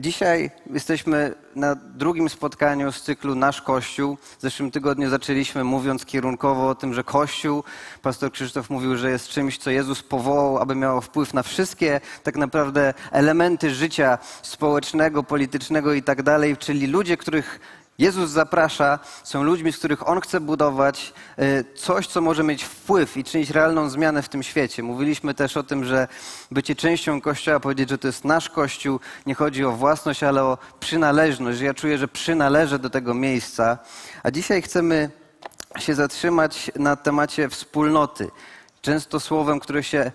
Dzisiaj 0.00 0.50
jesteśmy 0.72 1.34
na 1.54 1.74
drugim 1.74 2.28
spotkaniu 2.28 2.92
z 2.92 3.02
cyklu 3.02 3.34
Nasz 3.34 3.62
Kościół. 3.62 4.16
W 4.38 4.42
zeszłym 4.42 4.70
tygodniu 4.70 5.10
zaczęliśmy 5.10 5.64
mówiąc 5.64 6.04
kierunkowo 6.04 6.68
o 6.68 6.74
tym, 6.74 6.94
że 6.94 7.04
Kościół, 7.04 7.64
pastor 8.02 8.32
Krzysztof 8.32 8.70
mówił, 8.70 8.96
że 8.96 9.10
jest 9.10 9.28
czymś, 9.28 9.58
co 9.58 9.70
Jezus 9.70 10.02
powołał, 10.02 10.58
aby 10.58 10.74
miało 10.74 11.00
wpływ 11.00 11.34
na 11.34 11.42
wszystkie 11.42 12.00
tak 12.22 12.36
naprawdę 12.36 12.94
elementy 13.12 13.74
życia 13.74 14.18
społecznego, 14.42 15.22
politycznego 15.22 15.92
i 15.92 16.02
tak 16.02 16.22
dalej, 16.22 16.56
czyli 16.56 16.86
ludzie, 16.86 17.16
których 17.16 17.60
Jezus 17.98 18.30
zaprasza, 18.30 18.98
są 19.24 19.42
ludźmi, 19.42 19.72
z 19.72 19.78
których 19.78 20.08
On 20.08 20.20
chce 20.20 20.40
budować 20.40 21.12
e, 21.36 21.64
coś, 21.64 22.06
co 22.06 22.20
może 22.20 22.44
mieć 22.44 22.64
wpływ 22.64 23.16
i 23.16 23.24
czynić 23.24 23.50
realną 23.50 23.88
zmianę 23.88 24.22
w 24.22 24.28
tym 24.28 24.42
świecie. 24.42 24.82
Mówiliśmy 24.82 25.34
też 25.34 25.56
o 25.56 25.62
tym, 25.62 25.84
że 25.84 26.08
bycie 26.50 26.74
częścią 26.74 27.20
Kościoła, 27.20 27.60
powiedzieć, 27.60 27.88
że 27.88 27.98
to 27.98 28.06
jest 28.08 28.24
nasz 28.24 28.48
Kościół, 28.50 29.00
nie 29.26 29.34
chodzi 29.34 29.64
o 29.64 29.72
własność, 29.72 30.22
ale 30.22 30.44
o 30.44 30.58
przynależność, 30.80 31.60
ja 31.60 31.74
czuję, 31.74 31.98
że 31.98 32.08
przynależę 32.08 32.78
do 32.78 32.90
tego 32.90 33.14
miejsca. 33.14 33.78
A 34.22 34.30
dzisiaj 34.30 34.62
chcemy 34.62 35.10
się 35.78 35.94
zatrzymać 35.94 36.70
na 36.76 36.96
temacie 36.96 37.48
wspólnoty. 37.48 38.30
Często 38.82 39.20
słowem, 39.20 39.60
które 39.60 39.82
się 39.82 40.12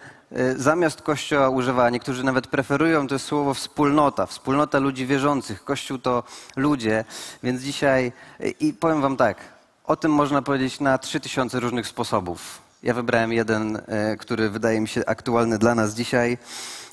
zamiast 0.55 1.02
Kościoła 1.02 1.50
używa, 1.50 1.90
niektórzy 1.90 2.23
nawet 2.23 2.48
preferują 2.48 3.08
to 3.08 3.20
słowo 3.20 3.54
wspólnota, 3.54 4.26
wspólnota 4.26 4.80
ludzi 4.80 5.05
wierzących. 5.05 5.64
Kościół 5.64 5.98
to 5.98 6.24
ludzie, 6.55 7.05
więc 7.44 7.62
dzisiaj, 7.62 8.12
e, 8.40 8.50
i 8.50 8.74
powiem 8.74 9.02
wam 9.02 9.18
tak, 9.18 9.38
o 9.84 9.96
tym 9.96 10.12
można 10.12 10.41
powiedzieć 10.41 10.80
na 10.80 10.98
trzy 10.98 11.20
tysiące 11.20 11.60
różnych 11.60 11.88
sposobów. 11.88 12.62
Ja 12.84 12.94
wybrałem 12.94 13.34
jeden, 13.34 13.82
e, 13.88 14.18
który 14.18 14.50
wydaje 14.50 14.82
mi 14.82 14.88
się 14.88 15.05
aktualny 15.05 15.58
dla 15.58 15.76
nas 15.76 15.94
dzisiaj, 15.94 16.38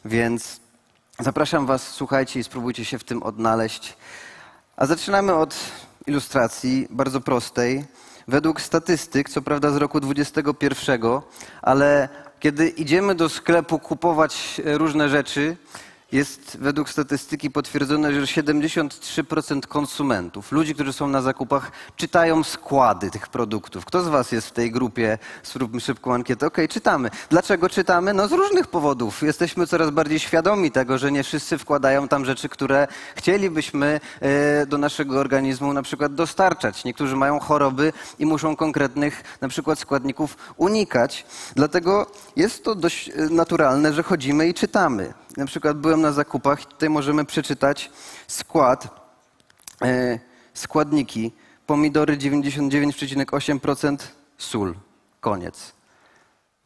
więc 0.05 0.61
zapraszam 1.19 1.67
was, 1.67 1.89
słuchajcie 1.89 2.41
i 2.41 2.45
spróbujcie 2.45 2.85
się 2.85 2.99
w 2.99 3.05
tym 3.05 3.23
odnaleźć. 3.23 3.97
A 4.77 4.87
zaczynamy 4.87 5.35
od 5.35 5.55
ilustracji 6.07 6.87
bardzo 6.91 7.21
prostej. 7.21 7.85
Według 8.29 8.61
statystyk, 8.61 9.31
co 9.31 9.43
prawda 9.43 9.71
z 9.71 9.77
roku 9.77 10.01
21, 10.01 11.01
ale 11.63 12.09
kiedy 12.41 12.69
idziemy 12.69 13.15
do 13.15 13.29
sklepu 13.29 13.79
kupować 13.79 14.61
e, 14.65 14.79
różne 14.79 15.09
rzeczy, 15.09 15.57
jest 16.13 16.57
według 16.61 16.91
statystyki 16.91 17.51
potwierdzone, 17.51 18.13
że 18.13 18.43
73% 18.43 19.61
konsumentów, 19.61 20.53
ludzi, 20.53 20.75
którzy 20.75 20.93
są 20.93 21.09
na 21.09 21.23
zakupach, 21.23 21.73
czytają 21.97 22.45
składy 22.45 23.11
tych 23.11 23.29
produktów. 23.29 23.85
Kto 23.85 24.03
z 24.03 24.09
Was 24.09 24.33
jest 24.33 24.47
w 24.49 24.53
tej 24.53 24.71
grupie? 24.71 25.19
Spróbmy 25.43 25.81
szybką 25.81 26.15
ankietę. 26.15 26.47
Okej, 26.47 26.65
okay, 26.65 26.75
czytamy. 26.75 27.11
Dlaczego 27.31 27.69
czytamy? 27.69 28.15
No 28.15 28.29
z 28.29 28.33
różnych 28.33 28.67
powodów. 28.67 29.23
Jesteśmy 29.23 29.67
coraz 29.67 29.91
bardziej 29.91 30.19
świadomi 30.19 30.71
tego, 30.71 30.99
że 30.99 31.13
nie 31.13 31.23
wszyscy 31.23 31.59
wkładają 31.59 32.09
tam 32.09 32.25
rzeczy, 32.25 32.49
które 32.49 32.89
chcielibyśmy 33.17 34.01
e, 34.21 34.67
do 34.67 34.79
naszego 34.79 35.21
organizmu 35.21 35.73
na 35.73 35.83
przykład 35.83 36.15
dostarczać. 36.15 36.85
Niektórzy 36.85 37.17
mają 37.17 37.39
choroby 37.41 37.93
i 38.19 38.27
muszą 38.27 38.57
konkretnych 38.57 39.23
na 39.41 39.49
przykład 39.49 39.79
składników 39.79 40.37
unikać. 40.57 41.27
Dlatego 41.55 42.07
jest 42.37 42.65
to 42.65 42.75
dość 42.75 43.09
e, 43.09 43.13
naturalne, 43.31 43.93
że 43.93 44.03
chodzimy 44.03 44.49
i 44.49 44.55
czytamy 44.55 45.15
na 45.37 45.47
przykład 45.47 45.79
byłem 45.79 46.01
na 46.01 46.13
zakupach 46.13 46.65
tutaj 46.65 46.91
możemy 46.91 47.25
przeczytać 47.25 47.91
skład, 48.29 48.89
e, 49.83 50.19
składniki. 50.55 51.33
Pomidory 51.67 52.17
99,8% 52.17 53.97
sól. 54.39 54.75
Koniec. 55.21 55.73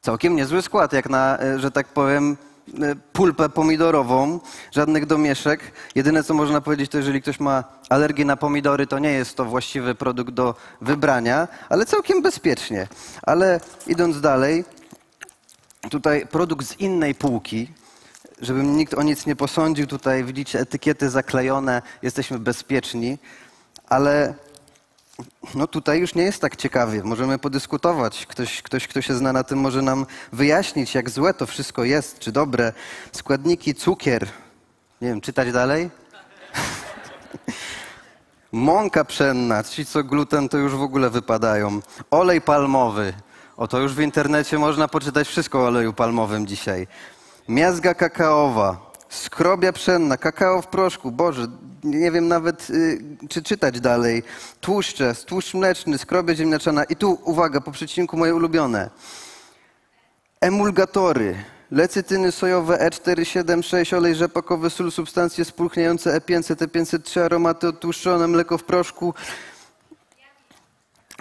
Całkiem 0.00 0.36
niezły 0.36 0.62
skład, 0.62 0.92
jak 0.92 1.10
na, 1.10 1.38
e, 1.40 1.58
że 1.58 1.70
tak 1.70 1.88
powiem, 1.88 2.36
e, 2.82 2.94
pulpę 3.12 3.48
pomidorową, 3.48 4.40
żadnych 4.72 5.06
domieszek. 5.06 5.72
Jedyne, 5.94 6.24
co 6.24 6.34
można 6.34 6.60
powiedzieć, 6.60 6.90
to 6.90 6.98
jeżeli 6.98 7.22
ktoś 7.22 7.40
ma 7.40 7.64
alergię 7.88 8.24
na 8.24 8.36
pomidory, 8.36 8.86
to 8.86 8.98
nie 8.98 9.12
jest 9.12 9.36
to 9.36 9.44
właściwy 9.44 9.94
produkt 9.94 10.30
do 10.30 10.54
wybrania, 10.80 11.48
ale 11.68 11.86
całkiem 11.86 12.22
bezpiecznie. 12.22 12.88
Ale 13.22 13.60
idąc 13.86 14.20
dalej, 14.20 14.64
tutaj 15.90 16.26
produkt 16.26 16.66
z 16.66 16.80
innej 16.80 17.14
półki, 17.14 17.68
żeby 18.44 18.62
nikt 18.62 18.94
o 18.94 19.02
nic 19.02 19.26
nie 19.26 19.36
posądził, 19.36 19.86
tutaj 19.86 20.24
widzicie 20.24 20.60
etykiety 20.60 21.10
zaklejone, 21.10 21.82
jesteśmy 22.02 22.38
bezpieczni, 22.38 23.18
ale 23.88 24.34
no 25.54 25.66
tutaj 25.66 26.00
już 26.00 26.14
nie 26.14 26.22
jest 26.22 26.40
tak 26.40 26.56
ciekawie. 26.56 27.04
Możemy 27.04 27.38
podyskutować. 27.38 28.26
Ktoś, 28.26 28.62
ktoś, 28.62 28.88
kto 28.88 29.02
się 29.02 29.14
zna 29.14 29.32
na 29.32 29.44
tym, 29.44 29.58
może 29.58 29.82
nam 29.82 30.06
wyjaśnić, 30.32 30.94
jak 30.94 31.10
złe 31.10 31.34
to 31.34 31.46
wszystko 31.46 31.84
jest, 31.84 32.18
czy 32.18 32.32
dobre. 32.32 32.72
Składniki, 33.12 33.74
cukier. 33.74 34.28
Nie 35.00 35.08
wiem, 35.08 35.20
czytać 35.20 35.52
dalej? 35.52 35.90
Mąka 38.52 39.04
pszenna, 39.04 39.62
ci 39.62 39.86
co 39.86 40.04
gluten, 40.04 40.48
to 40.48 40.58
już 40.58 40.72
w 40.72 40.82
ogóle 40.82 41.10
wypadają. 41.10 41.80
Olej 42.10 42.40
palmowy. 42.40 43.14
Oto 43.56 43.80
już 43.80 43.94
w 43.94 44.00
internecie 44.00 44.58
można 44.58 44.88
poczytać 44.88 45.28
wszystko 45.28 45.58
o 45.58 45.66
oleju 45.66 45.92
palmowym 45.92 46.46
dzisiaj 46.46 46.86
miazga 47.48 47.94
kakaowa, 47.94 48.92
skrobia 49.08 49.72
pszenna, 49.72 50.16
kakao 50.16 50.62
w 50.62 50.66
proszku, 50.66 51.12
Boże, 51.12 51.46
nie 51.84 52.10
wiem 52.10 52.28
nawet 52.28 52.70
y, 52.70 53.02
czy 53.28 53.42
czytać 53.42 53.80
dalej, 53.80 54.22
tłuszcze, 54.60 55.14
tłuszcz 55.26 55.54
mleczny, 55.54 55.98
skrobia 55.98 56.34
ziemniaczana. 56.34 56.84
I 56.84 56.96
tu, 56.96 57.18
uwaga, 57.24 57.60
po 57.60 57.72
przecinku 57.72 58.16
moje 58.16 58.34
ulubione, 58.34 58.90
emulgatory, 60.40 61.44
lecytyny 61.70 62.32
sojowe 62.32 62.76
E476, 62.76 63.96
olej 63.96 64.14
rzepakowy, 64.14 64.70
sól, 64.70 64.90
substancje 64.90 65.44
spulchniające 65.44 66.20
E500, 66.20 66.54
E503, 66.54 67.20
aromaty 67.20 67.68
odtłuszczone, 67.68 68.26
mleko 68.28 68.58
w 68.58 68.64
proszku. 68.64 69.14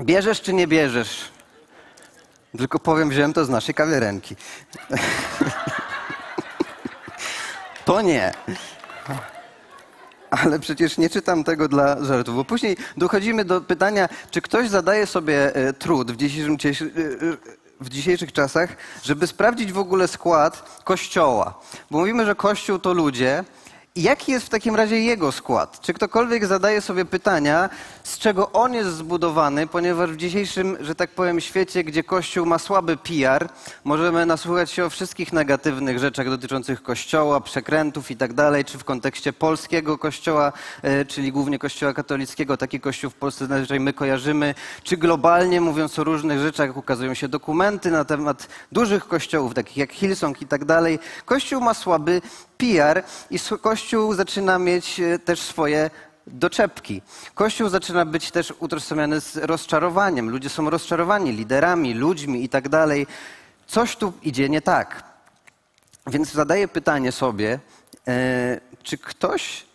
Bierzesz 0.01 0.41
czy 0.41 0.53
nie 0.53 0.67
bierzesz? 0.67 1.31
Tylko 2.57 2.79
powiem, 2.79 3.09
wziąłem 3.09 3.33
to 3.33 3.45
z 3.45 3.49
naszej 3.49 3.75
kawiarenki. 3.75 4.35
To 7.85 8.01
nie. 8.01 8.31
Ale 10.29 10.59
przecież 10.59 10.97
nie 10.97 11.09
czytam 11.09 11.43
tego 11.43 11.67
dla 11.67 12.03
żartów, 12.03 12.35
bo 12.35 12.45
później 12.45 12.77
dochodzimy 12.97 13.45
do 13.45 13.61
pytania, 13.61 14.09
czy 14.31 14.41
ktoś 14.41 14.69
zadaje 14.69 15.07
sobie 15.07 15.55
e, 15.55 15.73
trud 15.73 16.11
w, 16.11 16.15
dzisiejszym, 16.15 16.53
e, 16.53 16.85
e, 16.87 17.37
w 17.81 17.89
dzisiejszych 17.89 18.31
czasach, 18.31 18.69
żeby 19.03 19.27
sprawdzić 19.27 19.71
w 19.71 19.77
ogóle 19.77 20.07
skład 20.07 20.81
kościoła. 20.83 21.59
Bo 21.91 21.97
mówimy, 21.97 22.25
że 22.25 22.35
kościół 22.35 22.79
to 22.79 22.93
ludzie, 22.93 23.43
Jaki 23.95 24.31
jest 24.31 24.45
w 24.45 24.49
takim 24.49 24.75
razie 24.75 24.99
jego 24.99 25.31
skład? 25.31 25.79
Czy 25.81 25.93
ktokolwiek 25.93 26.45
zadaje 26.45 26.81
sobie 26.81 27.05
pytania, 27.05 27.69
z 28.03 28.17
czego 28.17 28.51
on 28.51 28.73
jest 28.73 28.89
zbudowany, 28.89 29.67
ponieważ 29.67 30.11
w 30.11 30.17
dzisiejszym, 30.17 30.77
że 30.81 30.95
tak 30.95 31.09
powiem, 31.09 31.41
świecie, 31.41 31.83
gdzie 31.83 32.03
Kościół 32.03 32.45
ma 32.45 32.59
słaby 32.59 32.97
PR, 32.97 33.49
możemy 33.83 34.25
nasłuchać 34.25 34.71
się 34.71 34.85
o 34.85 34.89
wszystkich 34.89 35.33
negatywnych 35.33 35.99
rzeczach 35.99 36.29
dotyczących 36.29 36.83
Kościoła, 36.83 37.41
przekrętów 37.41 38.11
i 38.11 38.17
tak 38.17 38.33
dalej, 38.33 38.65
czy 38.65 38.77
w 38.77 38.83
kontekście 38.83 39.33
polskiego 39.33 39.97
Kościoła, 39.97 40.53
e, 40.81 41.05
czyli 41.05 41.31
głównie 41.31 41.59
Kościoła 41.59 41.93
katolickiego, 41.93 42.57
taki 42.57 42.79
Kościół 42.79 43.09
w 43.09 43.15
Polsce 43.15 43.47
zazwyczaj 43.47 43.79
my 43.79 43.93
kojarzymy, 43.93 44.55
czy 44.83 44.97
globalnie, 44.97 45.61
mówiąc 45.61 45.99
o 45.99 46.03
różnych 46.03 46.39
rzeczach, 46.39 46.77
ukazują 46.77 47.13
się 47.13 47.27
dokumenty 47.27 47.91
na 47.91 48.05
temat 48.05 48.47
dużych 48.71 49.07
kościołów, 49.07 49.53
takich 49.53 49.77
jak 49.77 49.91
Hillsong 49.91 50.41
i 50.41 50.45
tak 50.45 50.65
dalej. 50.65 50.99
Kościół 51.25 51.61
ma 51.61 51.73
słaby 51.73 52.21
PR 52.63 53.03
i 53.31 53.39
Kościół 53.61 54.13
zaczyna 54.13 54.59
mieć 54.59 54.99
e, 54.99 55.19
też 55.19 55.41
swoje 55.41 55.89
doczepki. 56.27 57.01
Kościół 57.35 57.69
zaczyna 57.69 58.05
być 58.05 58.31
też 58.31 58.53
utożsamiany 58.59 59.21
z 59.21 59.37
rozczarowaniem. 59.37 60.29
Ludzie 60.29 60.49
są 60.49 60.69
rozczarowani 60.69 61.31
liderami, 61.31 61.93
ludźmi 61.93 62.43
i 62.43 62.49
tak 62.49 62.69
dalej. 62.69 63.07
Coś 63.67 63.95
tu 63.95 64.13
idzie 64.21 64.49
nie 64.49 64.61
tak. 64.61 65.03
Więc 66.07 66.31
zadaję 66.31 66.67
pytanie 66.67 67.11
sobie, 67.11 67.59
e, 68.07 68.59
czy 68.83 68.97
ktoś 68.97 69.65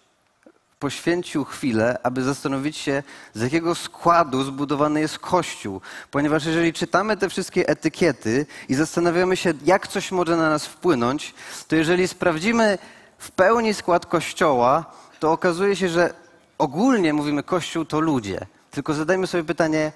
poświęcił 0.79 1.45
chwilę, 1.45 1.99
aby 2.03 2.23
zastanowić 2.23 2.77
się, 2.77 3.03
z 3.35 3.43
jakiego 3.43 3.75
składu 3.75 4.45
zbudowany 4.45 5.01
jest 5.01 5.19
Kościół. 5.19 5.81
Ponieważ 6.11 6.45
jeżeli 6.45 6.73
czytamy 6.73 7.17
te 7.17 7.29
wszystkie 7.29 7.69
etykiety 7.69 8.47
i 8.69 8.75
zastanawiamy 8.75 9.37
się, 9.37 9.53
jak 9.65 9.89
coś 9.89 10.13
może 10.13 10.37
na 10.37 10.51
nas 10.51 10.67
wpłynąć, 10.67 11.35
to 11.69 11.77
jeżeli 11.77 12.09
sprawdzimy 12.09 12.79
w 13.19 13.31
pełni 13.31 13.75
skład 13.75 14.07
Kościoła, 14.07 14.85
to 15.21 15.33
okazuje 15.33 15.77
się, 15.77 15.89
że 15.89 16.15
ogólnie 16.59 17.13
mówimy 17.13 17.43
Kościół 17.43 17.85
to 17.85 18.01
ludzie. 18.01 18.47
Tylko 18.71 18.95
zadajmy 18.95 19.27
sobie 19.27 19.45
pytanie, 19.45 19.93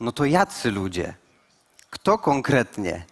no 0.00 0.12
to 0.12 0.24
jacy 0.24 0.70
ludzie? 0.70 1.14
Kto 1.90 2.18
konkretnie? 2.18 3.04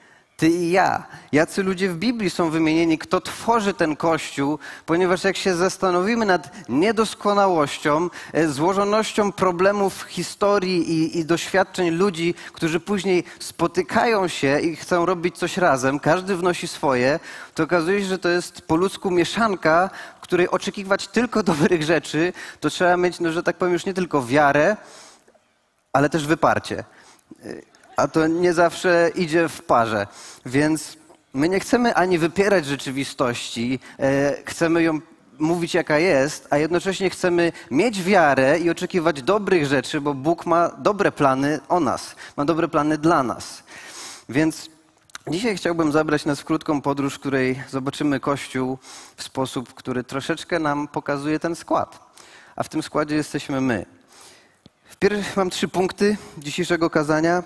Ty 0.43 0.49
i 0.49 0.71
ja. 0.71 1.07
Jacy 1.33 1.63
ludzie 1.63 1.89
w 1.89 1.97
Biblii 1.97 2.31
są 2.31 2.51
wymienieni, 2.51 2.99
kto 2.99 3.21
tworzy 3.21 3.75
ten 3.75 3.97
Kościół, 3.97 4.59
ponieważ 4.87 5.25
jak 5.25 5.37
się 5.37 5.55
zastanowimy 5.55 6.27
nad 6.27 6.69
niedoskonałością, 6.69 8.11
e, 8.33 8.49
złożonością 8.49 9.33
problemów 9.33 10.03
historii 10.03 10.91
i, 10.93 11.19
i 11.19 11.25
doświadczeń 11.25 11.91
ludzi, 11.91 12.35
którzy 12.53 12.81
później 12.81 13.25
spotykają 13.39 14.29
się 14.29 14.61
i 14.61 14.77
chcą 14.77 15.07
robić 15.07 15.39
coś 15.39 15.57
razem, 15.57 16.01
każdy 16.01 16.37
wnosi 16.37 16.69
swoje, 16.69 17.21
to 17.55 17.63
okazuje 17.63 18.01
się, 18.01 18.07
że 18.07 18.19
to 18.19 18.29
jest 18.29 18.63
po 18.63 18.77
ludzku 18.77 19.11
mieszanka, 19.11 19.91
której 20.21 20.49
oczekiwać 20.51 21.09
tylko 21.09 21.43
dobrych 21.53 21.83
rzeczy, 21.83 22.33
to 22.61 22.71
trzeba 22.71 22.97
mieć, 22.97 23.21
no, 23.21 23.33
że 23.33 23.43
tak 23.43 23.57
powiem, 23.57 23.73
już 23.73 23.87
nie 23.87 23.95
tylko 23.95 24.23
wiarę, 24.23 24.77
ale 25.93 26.09
też 26.09 26.27
wyparcie. 26.27 26.85
A 27.97 28.09
to 28.09 28.27
nie 28.27 28.53
zawsze 28.53 29.11
idzie 29.15 29.49
w 29.49 29.63
parze. 29.63 30.07
Więc 30.47 30.97
my 31.35 31.49
nie 31.49 31.61
chcemy 31.61 31.95
ani 31.95 32.19
wypierać 32.19 32.67
rzeczywistości, 32.67 33.81
e, 33.99 34.37
chcemy 34.45 34.83
ją 34.83 35.01
mówić 35.39 35.75
jaka 35.75 35.99
jest, 35.99 36.49
a 36.51 36.59
jednocześnie 36.59 37.11
chcemy 37.11 37.53
mieć 37.71 38.03
wiarę 38.03 38.59
i 38.59 38.71
oczekiwać 38.71 39.23
dobrych 39.23 39.67
rzeczy, 39.67 40.01
bo 40.01 40.15
Bóg 40.15 40.47
ma 40.47 40.69
dobre 40.69 41.13
plany 41.13 41.61
o 41.69 41.81
nas, 41.81 42.17
ma 42.37 42.45
dobre 42.45 42.69
plany 42.69 42.99
dla 42.99 43.23
nas. 43.23 43.63
Więc 44.29 44.71
dzisiaj 45.29 45.57
chciałbym 45.57 45.93
zabrać 45.93 46.25
nas 46.25 46.41
w 46.41 46.45
krótką 46.45 46.83
podróż, 46.83 47.15
w 47.15 47.19
której 47.19 47.63
zobaczymy 47.71 48.21
Kościół 48.21 48.79
w 49.17 49.23
sposób, 49.23 49.75
który 49.75 50.05
troszeczkę 50.05 50.59
nam 50.59 50.89
pokazuje 50.89 51.39
ten 51.39 51.57
skład. 51.57 52.13
A 52.57 52.63
w 52.63 52.69
tym 52.69 52.83
składzie 52.83 53.15
jesteśmy 53.15 53.61
my. 53.61 53.87
Wpierw 54.85 55.37
mam 55.37 55.51
trzy 55.51 55.69
punkty 55.69 56.17
dzisiejszego 56.39 56.91
kazania. 56.91 57.43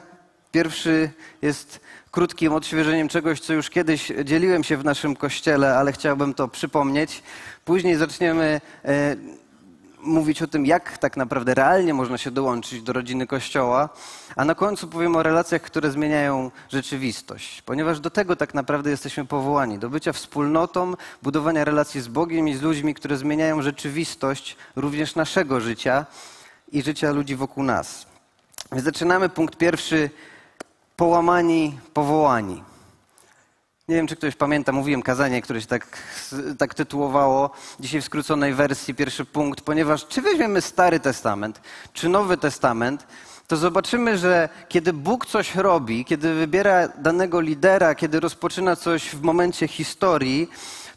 Pierwszy 0.56 1.10
jest 1.42 1.80
krótkim 2.10 2.52
odświeżeniem 2.52 3.08
czegoś, 3.08 3.40
co 3.40 3.52
już 3.52 3.70
kiedyś 3.70 4.12
dzieliłem 4.24 4.64
się 4.64 4.76
w 4.76 4.84
naszym 4.84 5.16
kościele, 5.16 5.78
ale 5.78 5.92
chciałbym 5.92 6.34
to 6.34 6.48
przypomnieć. 6.48 7.22
Później 7.64 7.96
zaczniemy 7.96 8.60
e, 8.84 9.16
mówić 10.00 10.42
o 10.42 10.46
tym, 10.46 10.66
jak 10.66 10.98
tak 10.98 11.16
naprawdę 11.16 11.54
realnie 11.54 11.94
można 11.94 12.18
się 12.18 12.30
dołączyć 12.30 12.82
do 12.82 12.92
rodziny 12.92 13.26
Kościoła, 13.26 13.88
a 14.36 14.44
na 14.44 14.54
końcu 14.54 14.88
powiem 14.88 15.16
o 15.16 15.22
relacjach, 15.22 15.62
które 15.62 15.90
zmieniają 15.90 16.50
rzeczywistość, 16.68 17.62
ponieważ 17.62 18.00
do 18.00 18.10
tego 18.10 18.36
tak 18.36 18.54
naprawdę 18.54 18.90
jesteśmy 18.90 19.24
powołani, 19.24 19.78
do 19.78 19.90
bycia 19.90 20.12
wspólnotą, 20.12 20.94
budowania 21.22 21.64
relacji 21.64 22.00
z 22.00 22.08
Bogiem 22.08 22.48
i 22.48 22.54
z 22.54 22.62
ludźmi, 22.62 22.94
które 22.94 23.16
zmieniają 23.16 23.62
rzeczywistość 23.62 24.56
również 24.76 25.14
naszego 25.14 25.60
życia 25.60 26.06
i 26.72 26.82
życia 26.82 27.10
ludzi 27.12 27.36
wokół 27.36 27.64
nas. 27.64 28.06
Zaczynamy 28.72 29.28
punkt 29.28 29.56
pierwszy 29.56 30.10
połamani, 30.96 31.78
powołani. 31.94 32.62
Nie 33.88 33.96
wiem, 33.96 34.06
czy 34.06 34.16
ktoś 34.16 34.37
pamięta, 34.37 34.72
mówiłem 34.72 35.02
kazanie, 35.02 35.43
które 35.43 35.60
się 35.60 35.66
tak, 35.66 35.98
tak 36.58 36.75
tytułowało, 36.75 37.50
dzisiaj 37.81 38.00
w 38.00 38.04
skróconej 38.04 38.54
wersji, 38.54 38.94
pierwszy 38.94 39.25
punkt, 39.25 39.60
ponieważ 39.60 40.06
czy 40.06 40.22
weźmiemy 40.22 40.60
Stary 40.60 41.00
Testament, 41.00 41.60
czy 41.93 42.08
Nowy 42.08 42.37
Testament, 42.37 43.06
to 43.46 43.56
zobaczymy, 43.56 44.19
że 44.19 44.48
kiedy 44.69 44.93
Bóg 44.93 45.26
coś 45.26 45.54
robi, 45.54 46.04
kiedy 46.04 46.34
wybiera 46.34 46.88
danego 46.88 47.40
lidera, 47.40 47.94
kiedy 47.94 48.20
rozpoczyna 48.20 48.76
coś 48.76 49.10
w 49.10 49.22
momencie 49.22 49.69
historii, 49.69 50.50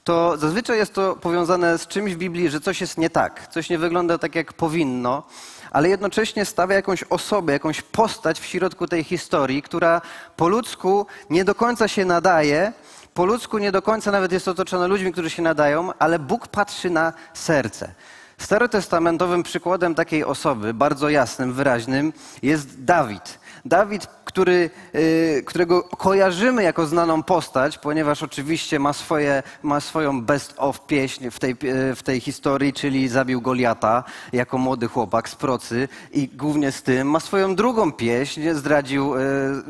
to 0.03 0.37
zazwyczaj 0.37 0.77
jest 0.77 0.93
to 0.93 1.15
powiązane 1.15 1.77
z 1.77 1.87
czymś 1.87 2.13
w 2.13 2.17
Biblii, 2.17 2.49
że 2.49 2.61
coś 2.61 2.81
jest 2.81 2.97
nie 2.97 3.09
tak, 3.09 3.47
coś 3.47 3.69
nie 3.69 3.77
wygląda 3.77 4.17
tak, 4.17 4.35
jak 4.35 4.53
powinno 4.53 5.23
ale 5.71 5.89
jednocześnie 5.89 6.45
stawia 6.45 6.75
jakąś 6.75 7.03
osobę, 7.03 7.53
jakąś 7.53 7.81
postać 7.81 8.39
w 8.39 8.45
środku 8.45 8.87
tej 8.87 9.03
historii, 9.03 9.61
która 9.61 10.01
po 10.35 10.47
ludzku 10.47 11.05
nie 11.29 11.45
do 11.45 11.55
końca 11.55 11.87
się 11.87 12.05
nadaje, 12.05 12.73
po 13.13 13.25
ludzku 13.25 13.57
nie 13.57 13.71
do 13.71 13.81
końca 13.81 14.11
nawet 14.11 14.31
jest 14.31 14.47
otoczona 14.47 14.87
ludźmi, 14.87 15.11
którzy 15.11 15.29
się 15.29 15.41
nadają, 15.41 15.89
ale 15.99 16.19
Bóg 16.19 16.47
patrzy 16.47 16.89
na 16.89 17.13
serce. 17.33 17.93
Starotestamentowym 18.37 19.43
przykładem 19.43 19.95
takiej 19.95 20.23
osoby, 20.23 20.73
bardzo 20.73 21.09
jasnym, 21.09 21.53
wyraźnym, 21.53 22.13
jest 22.43 22.83
Dawid. 22.83 23.39
Dawid, 23.65 24.07
który, 24.25 24.69
y, 24.95 25.43
którego 25.45 25.83
kojarzymy 25.83 26.63
jako 26.63 26.87
znaną 26.87 27.23
postać, 27.23 27.77
ponieważ 27.77 28.23
oczywiście 28.23 28.79
ma, 28.79 28.93
swoje, 28.93 29.43
ma 29.63 29.79
swoją 29.79 30.21
best 30.21 30.53
of 30.57 30.87
pieśń 30.87 31.29
w 31.29 31.39
tej, 31.39 31.51
y, 31.51 31.95
w 31.95 32.03
tej 32.03 32.19
historii, 32.19 32.73
czyli 32.73 33.07
zabił 33.07 33.41
Goliata 33.41 34.03
jako 34.33 34.57
młody 34.57 34.87
chłopak 34.87 35.29
z 35.29 35.35
procy 35.35 35.87
i 36.11 36.27
głównie 36.27 36.71
z 36.71 36.83
tym 36.83 37.09
ma 37.09 37.19
swoją 37.19 37.55
drugą 37.55 37.91
pieśń, 37.91 38.49
zdradził, 38.53 39.15
y, 39.15 39.19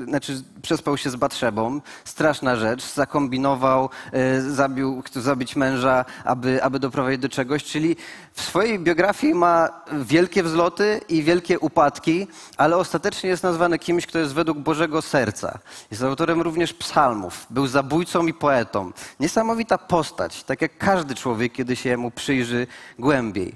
znaczy 0.07 0.43
przespał 0.61 0.97
się 0.97 1.09
z 1.09 1.15
Batrzebą, 1.15 1.81
straszna 2.05 2.55
rzecz, 2.55 2.93
zakombinował, 2.93 3.89
zabił, 4.47 5.01
chce 5.01 5.21
zabić 5.21 5.55
męża, 5.55 6.05
aby, 6.23 6.63
aby 6.63 6.79
doprowadzić 6.79 7.21
do 7.21 7.29
czegoś, 7.29 7.63
czyli 7.63 7.95
w 8.33 8.41
swojej 8.41 8.79
biografii 8.79 9.33
ma 9.33 9.69
wielkie 9.93 10.43
wzloty 10.43 11.01
i 11.09 11.23
wielkie 11.23 11.59
upadki, 11.59 12.27
ale 12.57 12.77
ostatecznie 12.77 13.29
jest 13.29 13.43
nazwany 13.43 13.79
kimś, 13.79 14.07
kto 14.07 14.19
jest 14.19 14.33
według 14.33 14.57
Bożego 14.57 15.01
serca. 15.01 15.59
Jest 15.91 16.03
autorem 16.03 16.41
również 16.41 16.73
psalmów, 16.73 17.47
był 17.49 17.67
zabójcą 17.67 18.27
i 18.27 18.33
poetą. 18.33 18.91
Niesamowita 19.19 19.77
postać, 19.77 20.43
tak 20.43 20.61
jak 20.61 20.77
każdy 20.77 21.15
człowiek, 21.15 21.53
kiedy 21.53 21.75
się 21.75 21.97
mu 21.97 22.11
przyjrzy 22.11 22.67
głębiej. 22.99 23.55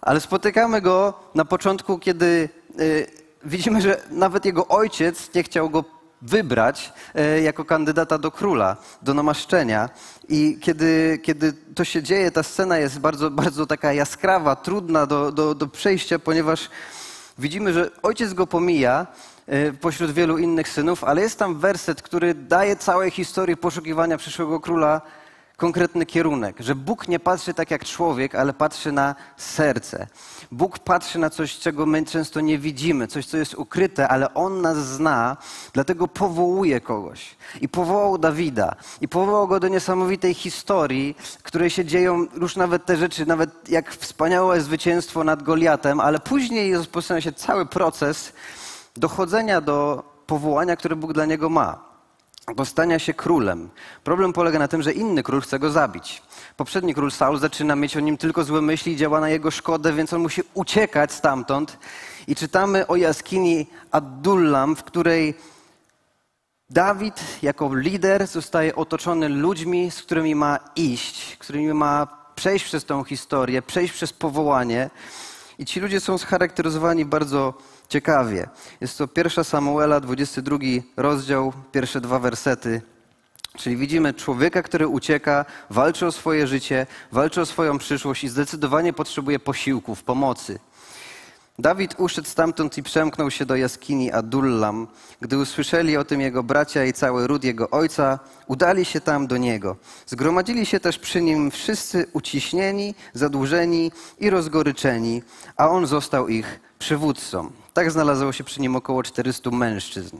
Ale 0.00 0.20
spotykamy 0.20 0.80
go 0.80 1.14
na 1.34 1.44
początku, 1.44 1.98
kiedy 1.98 2.48
y, 2.80 3.06
widzimy, 3.44 3.82
że 3.82 4.00
nawet 4.10 4.44
jego 4.44 4.68
ojciec 4.68 5.34
nie 5.34 5.42
chciał 5.42 5.70
go 5.70 5.99
wybrać 6.22 6.92
e, 7.14 7.40
jako 7.40 7.64
kandydata 7.64 8.18
do 8.18 8.30
króla, 8.30 8.76
do 9.02 9.14
namaszczenia. 9.14 9.88
I 10.28 10.58
kiedy, 10.60 11.18
kiedy 11.22 11.52
to 11.52 11.84
się 11.84 12.02
dzieje, 12.02 12.30
ta 12.30 12.42
scena 12.42 12.78
jest 12.78 12.98
bardzo, 12.98 13.30
bardzo 13.30 13.66
taka 13.66 13.92
jaskrawa, 13.92 14.56
trudna 14.56 15.06
do, 15.06 15.32
do, 15.32 15.54
do 15.54 15.66
przejścia, 15.66 16.18
ponieważ 16.18 16.70
widzimy, 17.38 17.72
że 17.72 17.90
ojciec 18.02 18.34
go 18.34 18.46
pomija 18.46 19.06
e, 19.46 19.72
pośród 19.72 20.10
wielu 20.10 20.38
innych 20.38 20.68
synów, 20.68 21.04
ale 21.04 21.20
jest 21.20 21.38
tam 21.38 21.58
werset, 21.58 22.02
który 22.02 22.34
daje 22.34 22.76
całej 22.76 23.10
historii 23.10 23.56
poszukiwania 23.56 24.16
przyszłego 24.16 24.60
króla 24.60 25.00
konkretny 25.60 26.06
kierunek, 26.06 26.56
że 26.60 26.74
Bóg 26.74 27.08
nie 27.08 27.20
patrzy 27.20 27.54
tak 27.54 27.70
jak 27.70 27.84
człowiek, 27.84 28.34
ale 28.34 28.52
patrzy 28.52 28.92
na 28.92 29.14
serce. 29.36 30.06
Bóg 30.52 30.78
patrzy 30.78 31.18
na 31.18 31.30
coś, 31.30 31.58
czego 31.58 31.86
my 31.86 32.04
często 32.04 32.40
nie 32.40 32.58
widzimy, 32.58 33.06
coś, 33.06 33.26
co 33.26 33.36
jest 33.36 33.54
ukryte, 33.54 34.08
ale 34.08 34.34
On 34.34 34.60
nas 34.60 34.76
zna, 34.76 35.36
dlatego 35.72 36.08
powołuje 36.08 36.80
kogoś. 36.80 37.36
I 37.60 37.68
powołał 37.68 38.18
Dawida. 38.18 38.74
I 39.00 39.08
powołał 39.08 39.48
go 39.48 39.60
do 39.60 39.68
niesamowitej 39.68 40.34
historii, 40.34 41.16
w 41.38 41.42
której 41.42 41.70
się 41.70 41.84
dzieją 41.84 42.26
już 42.40 42.56
nawet 42.56 42.84
te 42.84 42.96
rzeczy, 42.96 43.26
nawet 43.26 43.68
jak 43.68 43.94
wspaniałe 43.94 44.60
zwycięstwo 44.60 45.24
nad 45.24 45.42
Goliatem, 45.42 46.00
ale 46.00 46.18
później 46.18 46.76
rozpoczyna 46.76 47.20
się 47.20 47.32
cały 47.32 47.66
proces 47.66 48.32
dochodzenia 48.96 49.60
do 49.60 50.02
powołania, 50.26 50.76
które 50.76 50.96
Bóg 50.96 51.12
dla 51.12 51.26
niego 51.26 51.48
ma 51.48 51.89
do 52.54 52.64
stania 52.64 52.98
się 52.98 53.14
królem. 53.14 53.68
Problem 54.04 54.32
polega 54.32 54.58
na 54.58 54.68
tym, 54.68 54.82
że 54.82 54.92
inny 54.92 55.22
król 55.22 55.40
chce 55.40 55.58
go 55.58 55.70
zabić. 55.70 56.22
Poprzedni 56.56 56.94
król 56.94 57.10
Saul 57.10 57.38
zaczyna 57.38 57.76
mieć 57.76 57.96
o 57.96 58.00
nim 58.00 58.16
tylko 58.16 58.44
złe 58.44 58.62
myśli 58.62 58.92
i 58.92 58.96
działa 58.96 59.20
na 59.20 59.28
jego 59.28 59.50
szkodę, 59.50 59.92
więc 59.92 60.12
on 60.12 60.20
musi 60.20 60.42
uciekać 60.54 61.12
stamtąd. 61.12 61.78
I 62.26 62.36
czytamy 62.36 62.86
o 62.86 62.96
jaskini 62.96 63.66
Adullam, 63.90 64.76
w 64.76 64.84
której 64.84 65.34
Dawid 66.70 67.20
jako 67.42 67.74
lider 67.74 68.26
zostaje 68.26 68.76
otoczony 68.76 69.28
ludźmi, 69.28 69.90
z 69.90 70.02
którymi 70.02 70.34
ma 70.34 70.58
iść, 70.76 71.36
którymi 71.36 71.74
ma 71.74 72.06
przejść 72.34 72.64
przez 72.64 72.84
tą 72.84 73.04
historię, 73.04 73.62
przejść 73.62 73.94
przez 73.94 74.12
powołanie. 74.12 74.90
I 75.58 75.66
ci 75.66 75.80
ludzie 75.80 76.00
są 76.00 76.18
scharakteryzowani 76.18 77.04
bardzo 77.04 77.54
ciekawie. 77.90 78.48
Jest 78.80 78.98
to 78.98 79.08
pierwsza 79.08 79.44
Samuela, 79.44 80.00
22 80.00 80.58
rozdział, 80.96 81.52
pierwsze 81.72 82.00
dwa 82.00 82.18
wersety. 82.18 82.82
Czyli 83.56 83.76
widzimy 83.76 84.14
człowieka, 84.14 84.62
który 84.62 84.88
ucieka, 84.88 85.44
walczy 85.70 86.06
o 86.06 86.12
swoje 86.12 86.46
życie, 86.46 86.86
walczy 87.12 87.40
o 87.40 87.46
swoją 87.46 87.78
przyszłość 87.78 88.24
i 88.24 88.28
zdecydowanie 88.28 88.92
potrzebuje 88.92 89.38
posiłków, 89.38 90.02
pomocy. 90.02 90.58
Dawid 91.58 91.94
uszedł 91.98 92.28
stamtąd 92.28 92.78
i 92.78 92.82
przemknął 92.82 93.30
się 93.30 93.46
do 93.46 93.56
jaskini 93.56 94.12
Adullam. 94.12 94.86
Gdy 95.20 95.38
usłyszeli 95.38 95.96
o 95.96 96.04
tym 96.04 96.20
jego 96.20 96.42
bracia 96.42 96.84
i 96.84 96.92
cały 96.92 97.26
ród 97.26 97.44
jego 97.44 97.70
ojca, 97.70 98.18
udali 98.46 98.84
się 98.84 99.00
tam 99.00 99.26
do 99.26 99.36
niego. 99.36 99.76
Zgromadzili 100.06 100.66
się 100.66 100.80
też 100.80 100.98
przy 100.98 101.22
nim 101.22 101.50
wszyscy 101.50 102.06
uciśnieni, 102.12 102.94
zadłużeni 103.14 103.92
i 104.18 104.30
rozgoryczeni, 104.30 105.22
a 105.56 105.68
on 105.68 105.86
został 105.86 106.28
ich 106.28 106.60
przywódcą. 106.78 107.50
Tak 107.74 107.90
znalazło 107.90 108.32
się 108.32 108.44
przy 108.44 108.60
nim 108.60 108.76
około 108.76 109.02
400 109.02 109.50
mężczyzn. 109.50 110.18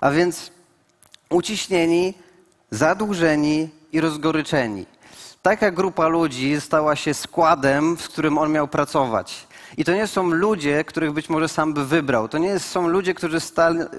A 0.00 0.10
więc 0.10 0.50
uciśnieni, 1.30 2.14
zadłużeni 2.70 3.68
i 3.92 4.00
rozgoryczeni. 4.00 4.86
Taka 5.42 5.70
grupa 5.70 6.08
ludzi 6.08 6.60
stała 6.60 6.96
się 6.96 7.14
składem, 7.14 7.96
w 7.96 8.08
którym 8.08 8.38
on 8.38 8.52
miał 8.52 8.68
pracować. 8.68 9.46
I 9.76 9.84
to 9.84 9.92
nie 9.92 10.06
są 10.06 10.30
ludzie, 10.30 10.84
których 10.84 11.12
być 11.12 11.28
może 11.28 11.48
sam 11.48 11.74
by 11.74 11.86
wybrał. 11.86 12.28
To 12.28 12.38
nie 12.38 12.58
są 12.58 12.88
ludzie, 12.88 13.14
którzy 13.14 13.38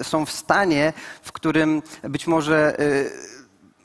są 0.03 0.25
w 0.25 0.31
stanie, 0.31 0.93
w 1.21 1.31
którym 1.31 1.81
być 2.03 2.27
może 2.27 2.79
y, 2.79 3.12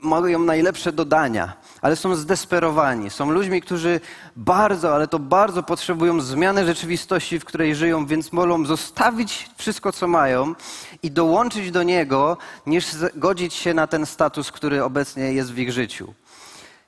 mają 0.04 0.38
najlepsze 0.38 0.92
dodania, 0.92 1.52
ale 1.82 1.96
są 1.96 2.14
zdesperowani. 2.14 3.10
Są 3.10 3.30
ludźmi, 3.30 3.62
którzy 3.62 4.00
bardzo, 4.36 4.94
ale 4.94 5.08
to 5.08 5.18
bardzo 5.18 5.62
potrzebują 5.62 6.20
zmiany 6.20 6.66
rzeczywistości, 6.66 7.38
w 7.38 7.44
której 7.44 7.74
żyją, 7.74 8.06
więc 8.06 8.28
wolą 8.28 8.64
zostawić 8.64 9.50
wszystko, 9.56 9.92
co 9.92 10.08
mają 10.08 10.54
i 11.02 11.10
dołączyć 11.10 11.70
do 11.70 11.82
Niego, 11.82 12.36
niż 12.66 12.86
godzić 13.14 13.54
się 13.54 13.74
na 13.74 13.86
ten 13.86 14.06
status, 14.06 14.52
który 14.52 14.84
obecnie 14.84 15.32
jest 15.32 15.52
w 15.52 15.58
ich 15.58 15.72
życiu. 15.72 16.14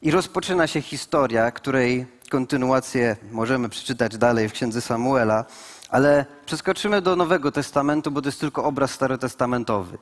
I 0.02 0.10
rozpoczyna 0.10 0.66
się 0.66 0.80
historia, 0.80 1.50
której 1.50 2.06
kontynuację 2.30 3.16
możemy 3.32 3.68
przeczytać 3.68 4.18
dalej 4.18 4.48
w 4.48 4.52
księdze 4.52 4.80
Samuela, 4.80 5.44
ale 5.90 6.26
przeskoczymy 6.46 7.02
do 7.02 7.16
Nowego 7.16 7.52
Testamentu, 7.52 8.10
bo 8.10 8.22
to 8.22 8.28
jest 8.28 8.40
tylko 8.40 8.64
obraz 8.64 8.90
starotestamentowy. 8.90 9.98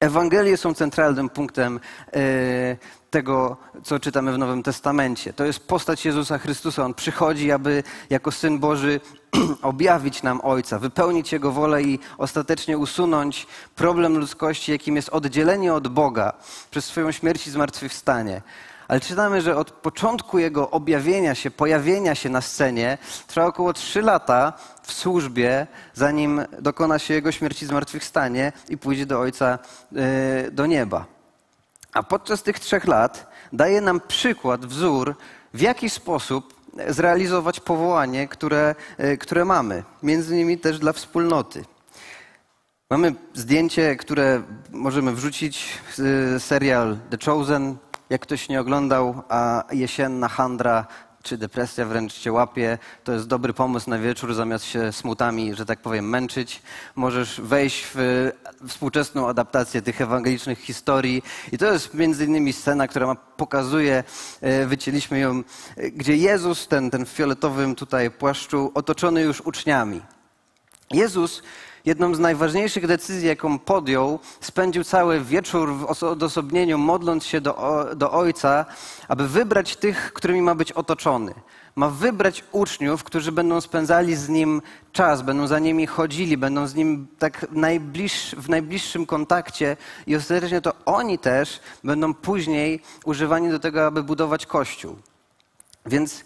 Ewangelie 0.00 0.56
są 0.56 0.74
centralnym 0.74 1.28
punktem 1.28 1.80
e, 2.12 2.20
tego, 3.10 3.56
co 3.82 4.00
czytamy 4.00 4.32
w 4.32 4.38
Nowym 4.38 4.62
Testamencie. 4.62 5.32
To 5.32 5.44
jest 5.44 5.66
postać 5.66 6.04
Jezusa 6.04 6.38
Chrystusa. 6.38 6.84
On 6.84 6.94
przychodzi, 6.94 7.52
aby 7.52 7.82
jako 8.10 8.32
Syn 8.32 8.58
Boży 8.58 9.00
objawić 9.62 10.22
nam 10.22 10.40
Ojca, 10.44 10.78
wypełnić 10.78 11.32
Jego 11.32 11.52
wolę 11.52 11.82
i 11.82 11.98
ostatecznie 12.18 12.78
usunąć 12.78 13.46
problem 13.76 14.18
ludzkości, 14.18 14.72
jakim 14.72 14.96
jest 14.96 15.08
oddzielenie 15.08 15.74
od 15.74 15.88
Boga 15.88 16.32
przez 16.70 16.84
swoją 16.84 17.12
śmierć 17.12 17.46
i 17.46 17.50
zmartwychwstanie. 17.50 18.42
Ale 18.88 19.00
czytamy, 19.00 19.42
że 19.42 19.56
od 19.56 19.70
początku 19.70 20.38
Jego 20.38 20.70
objawienia 20.70 21.34
się, 21.34 21.50
pojawienia 21.50 22.14
się 22.14 22.28
na 22.28 22.40
scenie 22.40 22.98
trwa 23.26 23.46
około 23.46 23.72
trzy 23.72 24.02
lata 24.02 24.52
w 24.90 24.92
służbie, 24.92 25.66
zanim 25.94 26.42
dokona 26.60 26.98
się 26.98 27.14
Jego 27.14 27.32
śmierci 27.32 27.66
zmartwychwstanie 27.66 28.52
i 28.68 28.78
pójdzie 28.78 29.06
do 29.06 29.20
Ojca 29.20 29.58
yy, 29.92 30.02
do 30.52 30.66
nieba. 30.66 31.06
A 31.92 32.02
podczas 32.02 32.42
tych 32.42 32.58
trzech 32.58 32.84
lat 32.84 33.30
daje 33.52 33.80
nam 33.80 34.00
przykład, 34.00 34.66
wzór, 34.66 35.16
w 35.54 35.60
jaki 35.60 35.90
sposób 35.90 36.54
zrealizować 36.88 37.60
powołanie, 37.60 38.28
które, 38.28 38.74
e, 38.98 39.16
które 39.16 39.44
mamy, 39.44 39.84
między 40.02 40.34
innymi 40.34 40.58
też 40.58 40.78
dla 40.78 40.92
wspólnoty. 40.92 41.64
Mamy 42.90 43.14
zdjęcie, 43.34 43.96
które 43.96 44.42
możemy 44.70 45.12
wrzucić, 45.12 45.78
e, 46.34 46.40
serial 46.40 46.98
The 47.10 47.18
Chosen. 47.24 47.76
Jak 48.10 48.20
ktoś 48.20 48.48
nie 48.48 48.60
oglądał, 48.60 49.22
a 49.28 49.64
jesienna 49.72 50.28
handra 50.28 50.86
czy 51.22 51.38
depresja 51.38 51.86
wręcz 51.86 52.14
cię 52.14 52.32
łapie, 52.32 52.78
to 53.04 53.12
jest 53.12 53.26
dobry 53.26 53.52
pomysł 53.52 53.90
na 53.90 53.98
wieczór, 53.98 54.34
zamiast 54.34 54.64
się 54.64 54.92
smutami, 54.92 55.54
że 55.54 55.66
tak 55.66 55.80
powiem, 55.80 56.08
męczyć. 56.08 56.62
Możesz 56.96 57.40
wejść 57.40 57.86
w 57.94 58.30
współczesną 58.68 59.28
adaptację 59.28 59.82
tych 59.82 60.00
ewangelicznych 60.00 60.58
historii. 60.58 61.22
I 61.52 61.58
to 61.58 61.72
jest 61.72 61.94
między 61.94 62.24
innymi 62.24 62.52
scena, 62.52 62.88
która 62.88 63.14
pokazuje, 63.14 64.04
e, 64.40 64.66
wycięliśmy 64.66 65.18
ją, 65.18 65.42
e, 65.76 65.90
gdzie 65.90 66.16
Jezus, 66.16 66.68
ten, 66.68 66.90
ten 66.90 67.06
w 67.06 67.08
fioletowym 67.08 67.74
tutaj 67.74 68.10
płaszczu, 68.10 68.72
otoczony 68.74 69.22
już 69.22 69.40
uczniami. 69.40 70.00
Jezus 70.90 71.42
jedną 71.84 72.14
z 72.14 72.18
najważniejszych 72.18 72.86
decyzji, 72.86 73.28
jaką 73.28 73.58
podjął, 73.58 74.18
spędził 74.40 74.84
cały 74.84 75.20
wieczór 75.20 75.74
w 75.74 76.02
odosobnieniu, 76.02 76.78
modląc 76.78 77.24
się 77.24 77.40
do, 77.40 77.86
do 77.96 78.12
Ojca, 78.12 78.66
aby 79.08 79.28
wybrać 79.28 79.76
tych, 79.76 80.12
którymi 80.12 80.42
ma 80.42 80.54
być 80.54 80.72
otoczony. 80.72 81.34
Ma 81.76 81.90
wybrać 81.90 82.44
uczniów, 82.52 83.04
którzy 83.04 83.32
będą 83.32 83.60
spędzali 83.60 84.16
z 84.16 84.28
Nim 84.28 84.62
czas, 84.92 85.22
będą 85.22 85.46
za 85.46 85.58
nimi 85.58 85.86
chodzili, 85.86 86.36
będą 86.36 86.66
z 86.66 86.74
Nim 86.74 87.06
tak 87.18 87.46
najbliż, 87.52 88.34
w 88.38 88.48
najbliższym 88.48 89.06
kontakcie 89.06 89.76
i 90.06 90.16
ostatecznie 90.16 90.60
to 90.60 90.72
oni 90.84 91.18
też 91.18 91.60
będą 91.84 92.14
później 92.14 92.82
używani 93.04 93.50
do 93.50 93.58
tego, 93.58 93.86
aby 93.86 94.02
budować 94.02 94.46
Kościół. 94.46 94.96
Więc 95.86 96.24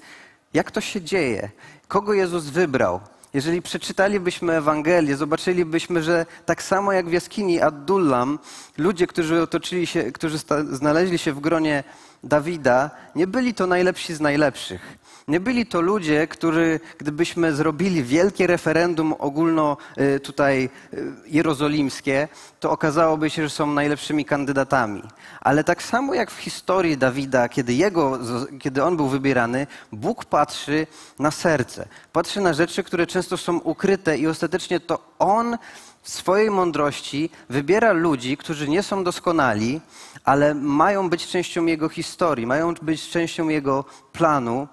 jak 0.54 0.70
to 0.70 0.80
się 0.80 1.00
dzieje? 1.00 1.50
Kogo 1.88 2.14
Jezus 2.14 2.44
wybrał? 2.44 3.00
Jeżeli 3.34 3.62
przeczytalibyśmy 3.62 4.52
Ewangelię, 4.52 5.16
zobaczylibyśmy, 5.16 6.02
że 6.02 6.26
tak 6.46 6.62
samo 6.62 6.92
jak 6.92 7.08
w 7.08 7.12
jaskini 7.12 7.60
Addullam, 7.60 8.38
ludzie, 8.78 9.06
którzy 9.06 9.42
otoczyli 9.42 9.86
się, 9.86 10.12
którzy 10.12 10.38
znaleźli 10.70 11.18
się 11.18 11.32
w 11.32 11.40
gronie 11.40 11.84
Dawida, 12.24 12.90
nie 13.14 13.26
byli 13.26 13.54
to 13.54 13.66
najlepsi 13.66 14.14
z 14.14 14.20
najlepszych. 14.20 14.98
Nie 15.28 15.40
byli 15.40 15.66
to 15.66 15.80
ludzie, 15.80 16.26
którzy, 16.26 16.80
gdybyśmy 16.98 17.52
zrobili 17.52 18.02
wielkie 18.02 18.46
referendum 18.46 19.14
ogólno 19.18 19.76
y, 19.98 20.20
tutaj 20.20 20.70
y, 20.94 21.12
jerozolimskie, 21.26 22.28
to 22.60 22.70
okazałoby 22.70 23.30
się, 23.30 23.42
że 23.42 23.50
są 23.50 23.66
najlepszymi 23.66 24.24
kandydatami. 24.24 25.02
Ale 25.40 25.64
tak 25.64 25.82
samo 25.82 26.14
jak 26.14 26.30
w 26.30 26.38
historii 26.38 26.96
Dawida, 26.96 27.48
kiedy, 27.48 27.74
jego, 27.74 28.18
kiedy 28.60 28.84
on 28.84 28.96
był 28.96 29.08
wybierany, 29.08 29.66
Bóg 29.92 30.24
patrzy 30.24 30.86
na 31.18 31.30
serce. 31.30 31.88
Patrzy 32.12 32.40
na 32.40 32.52
rzeczy, 32.52 32.82
które 32.82 33.06
często 33.06 33.36
są 33.36 33.58
ukryte 33.58 34.18
i 34.18 34.26
ostatecznie 34.26 34.80
to 34.80 34.98
on 35.18 35.58
w 36.04 36.08
swojej 36.08 36.50
mądrości 36.50 37.30
wybiera 37.49 37.92
ludzi, 37.92 38.37
którzy 38.37 38.68
nie 38.68 38.82
są 38.82 39.04
doskonali, 39.04 39.80
ale 40.25 40.54
mają 40.54 41.08
być 41.11 41.26
częścią 41.26 41.66
jego 41.66 41.88
historii, 41.88 42.46
mają 42.46 42.75
być 42.75 43.08
częścią 43.08 43.49
jego 43.49 43.84
planu. 44.12 44.68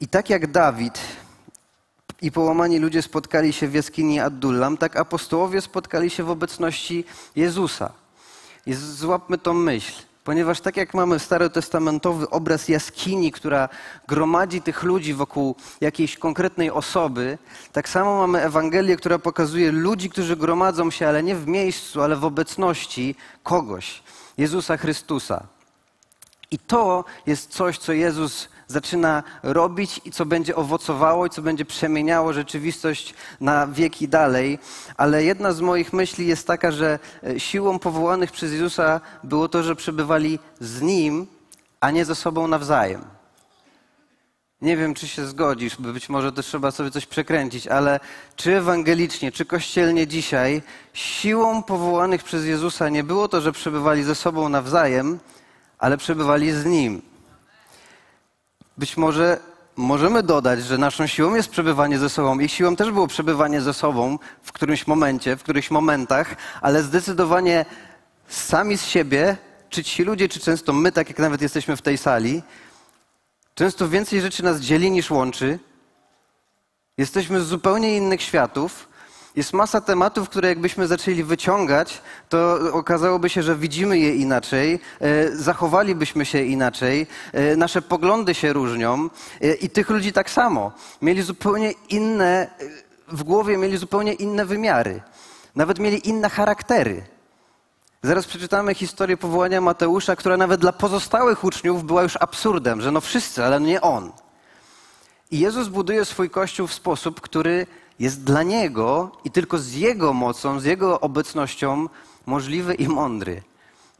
I 0.00 0.08
tak 0.08 0.30
jak 0.30 0.50
Dawid 0.50 0.98
i 2.22 2.32
połamani 2.32 2.78
ludzie 2.78 3.02
spotkali 3.02 3.52
się 3.52 3.68
w 3.68 3.74
jaskini 3.74 4.20
Addullam, 4.20 4.76
tak 4.76 4.96
apostołowie 4.96 5.60
spotkali 5.60 6.10
się 6.10 6.22
w 6.22 6.30
obecności 6.30 7.04
Jezusa. 7.36 7.92
I 8.66 8.74
złapmy 8.74 9.38
tą 9.38 9.54
myśl. 9.54 10.02
Ponieważ 10.24 10.60
tak 10.60 10.76
jak 10.76 10.94
mamy 10.94 11.18
starotestamentowy 11.18 12.30
obraz 12.30 12.68
jaskini, 12.68 13.32
która 13.32 13.68
gromadzi 14.08 14.62
tych 14.62 14.82
ludzi 14.82 15.14
wokół 15.14 15.56
jakiejś 15.80 16.16
konkretnej 16.16 16.70
osoby, 16.70 17.38
tak 17.72 17.88
samo 17.88 18.18
mamy 18.18 18.42
Ewangelię, 18.42 18.96
która 18.96 19.18
pokazuje 19.18 19.72
ludzi, 19.72 20.10
którzy 20.10 20.36
gromadzą 20.36 20.90
się, 20.90 21.08
ale 21.08 21.22
nie 21.22 21.36
w 21.36 21.46
miejscu, 21.46 22.02
ale 22.02 22.16
w 22.16 22.24
obecności 22.24 23.14
kogoś, 23.42 24.02
Jezusa 24.38 24.76
Chrystusa. 24.76 25.46
I 26.54 26.58
to 26.58 27.04
jest 27.26 27.50
coś, 27.50 27.78
co 27.78 27.92
Jezus 27.92 28.48
zaczyna 28.66 29.22
robić 29.42 30.00
i 30.04 30.10
co 30.10 30.26
będzie 30.26 30.56
owocowało 30.56 31.26
i 31.26 31.30
co 31.30 31.42
będzie 31.42 31.64
przemieniało 31.64 32.32
rzeczywistość 32.32 33.14
na 33.40 33.66
wieki 33.66 34.08
dalej. 34.08 34.58
Ale 34.96 35.24
jedna 35.24 35.52
z 35.52 35.60
moich 35.60 35.92
myśli 35.92 36.26
jest 36.26 36.46
taka, 36.46 36.72
że 36.72 36.98
e, 37.26 37.40
siłą 37.40 37.78
powołanych 37.78 38.32
przez 38.32 38.52
Jezusa 38.52 39.00
było 39.24 39.48
to, 39.48 39.62
że 39.62 39.76
przebywali 39.76 40.38
z 40.60 40.82
Nim, 40.82 41.26
a 41.80 41.90
nie 41.90 42.04
ze 42.04 42.14
sobą 42.14 42.48
nawzajem. 42.48 43.04
Nie 44.60 44.76
wiem, 44.76 44.94
czy 44.94 45.08
się 45.08 45.26
zgodzisz, 45.26 45.76
bo 45.78 45.92
być 45.92 46.08
może 46.08 46.32
to 46.32 46.42
trzeba 46.42 46.70
sobie 46.70 46.90
coś 46.90 47.06
przekręcić, 47.06 47.66
ale 47.66 48.00
czy 48.36 48.56
ewangelicznie, 48.56 49.32
czy 49.32 49.44
kościelnie 49.44 50.06
dzisiaj 50.06 50.62
siłą 50.92 51.62
powołanych 51.62 52.22
przez 52.22 52.44
Jezusa 52.44 52.88
nie 52.88 53.04
było 53.04 53.28
to, 53.28 53.40
że 53.40 53.52
przebywali 53.52 54.02
ze 54.02 54.14
sobą 54.14 54.48
nawzajem, 54.48 55.18
ale 55.78 55.96
przebywali 55.96 56.52
z 56.52 56.64
Nim. 56.64 57.02
Być 58.78 58.96
może 58.96 59.40
możemy 59.76 60.22
dodać, 60.22 60.62
że 60.62 60.78
naszą 60.78 61.06
siłą 61.06 61.34
jest 61.34 61.48
przebywanie 61.48 61.98
ze 61.98 62.08
sobą. 62.08 62.38
Ich 62.38 62.52
siłą 62.52 62.76
też 62.76 62.90
było 62.90 63.06
przebywanie 63.06 63.60
ze 63.60 63.74
sobą 63.74 64.18
w 64.42 64.52
którymś 64.52 64.86
momencie, 64.86 65.36
w 65.36 65.42
którychś 65.42 65.70
momentach, 65.70 66.36
ale 66.60 66.82
zdecydowanie 66.82 67.64
sami 68.28 68.78
z 68.78 68.84
siebie, 68.84 69.36
czy 69.70 69.84
ci 69.84 70.04
ludzie, 70.04 70.28
czy 70.28 70.40
często 70.40 70.72
my, 70.72 70.92
tak 70.92 71.08
jak 71.08 71.18
nawet 71.18 71.42
jesteśmy 71.42 71.76
w 71.76 71.82
tej 71.82 71.98
sali, 71.98 72.42
często 73.54 73.88
więcej 73.88 74.20
rzeczy 74.20 74.44
nas 74.44 74.60
dzieli 74.60 74.90
niż 74.90 75.10
łączy. 75.10 75.58
Jesteśmy 76.98 77.40
z 77.40 77.46
zupełnie 77.46 77.96
innych 77.96 78.22
światów, 78.22 78.88
jest 79.36 79.52
masa 79.52 79.80
tematów, 79.80 80.28
które 80.28 80.48
jakbyśmy 80.48 80.86
zaczęli 80.86 81.22
wyciągać, 81.22 82.02
to 82.28 82.58
okazałoby 82.72 83.28
się, 83.28 83.42
że 83.42 83.56
widzimy 83.56 83.98
je 83.98 84.14
inaczej, 84.14 84.80
e, 85.00 85.36
zachowalibyśmy 85.36 86.26
się 86.26 86.42
inaczej, 86.42 87.06
e, 87.32 87.56
nasze 87.56 87.82
poglądy 87.82 88.34
się 88.34 88.52
różnią 88.52 89.10
e, 89.40 89.54
i 89.54 89.70
tych 89.70 89.90
ludzi 89.90 90.12
tak 90.12 90.30
samo. 90.30 90.72
Mieli 91.02 91.22
zupełnie 91.22 91.72
inne, 91.88 92.50
w 93.08 93.22
głowie 93.22 93.56
mieli 93.56 93.76
zupełnie 93.76 94.12
inne 94.12 94.46
wymiary. 94.46 95.02
Nawet 95.56 95.78
mieli 95.78 96.08
inne 96.08 96.30
charaktery. 96.30 97.02
Zaraz 98.02 98.26
przeczytamy 98.26 98.74
historię 98.74 99.16
powołania 99.16 99.60
Mateusza, 99.60 100.16
która 100.16 100.36
nawet 100.36 100.60
dla 100.60 100.72
pozostałych 100.72 101.44
uczniów 101.44 101.84
była 101.84 102.02
już 102.02 102.16
absurdem, 102.20 102.80
że 102.80 102.90
no 102.90 103.00
wszyscy, 103.00 103.44
ale 103.44 103.60
nie 103.60 103.80
on. 103.80 104.12
I 105.30 105.38
Jezus 105.38 105.68
buduje 105.68 106.04
swój 106.04 106.30
kościół 106.30 106.66
w 106.66 106.74
sposób, 106.74 107.20
który 107.20 107.66
jest 107.98 108.24
dla 108.24 108.42
Niego 108.42 109.10
i 109.24 109.30
tylko 109.30 109.58
z 109.58 109.72
Jego 109.72 110.12
mocą, 110.12 110.60
z 110.60 110.64
Jego 110.64 111.00
obecnością 111.00 111.88
możliwy 112.26 112.74
i 112.74 112.88
mądry. 112.88 113.42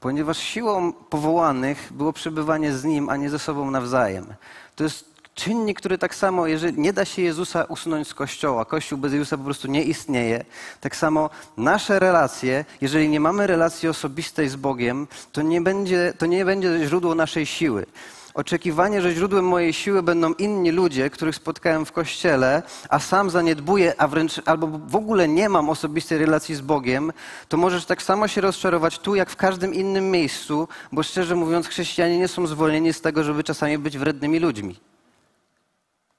Ponieważ 0.01 0.39
siłą 0.39 0.93
powołanych 0.93 1.93
było 1.93 2.13
przebywanie 2.13 2.73
z 2.73 2.85
Nim, 2.85 3.09
a 3.09 3.17
nie 3.17 3.31
ze 3.31 3.39
sobą 3.39 3.71
nawzajem. 3.71 4.35
To 4.77 4.85
jest 4.85 5.15
czynnik, 5.35 5.79
który 5.79 5.99
tak 5.99 6.15
samo, 6.15 6.47
jeżeli 6.47 6.81
nie 6.81 6.93
da 6.93 7.05
się 7.05 7.23
Jezusa 7.23 7.65
usunąć 7.65 8.09
z 8.09 8.15
Kościoła, 8.15 8.65
Kościół 8.65 8.99
bez 8.99 9.13
Jezusa 9.13 9.39
po 9.39 9.45
prostu 9.45 9.69
nie 9.69 9.83
istnieje, 9.83 10.45
tak 10.81 10.97
samo 10.97 11.31
nasze 11.57 11.99
relacje, 11.99 12.65
jeżeli 12.81 13.09
nie 13.09 13.21
mamy 13.21 13.47
relacji 13.47 13.89
osobistej 13.89 14.49
z 14.49 14.57
Bogiem, 14.57 15.07
to 15.33 15.43
nie 15.43 15.61
będzie, 15.61 16.13
to 16.19 16.27
nie 16.27 16.45
będzie 16.45 16.87
źródło 16.87 17.15
naszej 17.15 17.47
siły. 17.47 17.87
Oczekiwanie, 18.35 19.03
że 19.03 19.15
źródłem 19.15 19.45
mojej 19.45 19.73
siły 19.73 20.03
będą 20.03 20.33
inni 20.33 20.71
ludzie, 20.71 21.11
których 21.11 21.37
spotkałem 21.37 21.87
w 21.87 21.93
kościele, 21.93 22.63
a 22.89 22.99
sam 22.99 23.31
zaniedbuję, 23.31 23.95
a 23.99 24.09
wręcz 24.09 24.43
albo 24.45 24.67
w 24.67 24.97
ogóle 24.97 25.29
nie 25.29 25.49
mam 25.49 25.71
osobistej 25.71 26.19
relacji 26.19 26.55
z 26.55 26.61
Bogiem, 26.61 27.13
to 27.49 27.57
możesz 27.57 27.85
tak 27.85 28.03
samo 28.03 28.29
się 28.29 28.41
rozczarować 28.41 28.99
tu, 28.99 29.15
jak 29.15 29.31
w 29.31 29.37
każdym 29.37 29.75
innym 29.75 30.11
miejscu, 30.11 30.69
bo 30.93 31.03
szczerze 31.03 31.35
mówiąc, 31.35 31.69
chrześcijanie 31.69 32.19
nie 32.19 32.29
są 32.29 32.47
zwolnieni 32.47 32.93
z 32.93 33.01
tego, 33.01 33.25
żeby 33.25 33.45
czasami 33.45 33.79
być 33.79 33.99
wrednymi 33.99 34.39
ludźmi. 34.39 34.81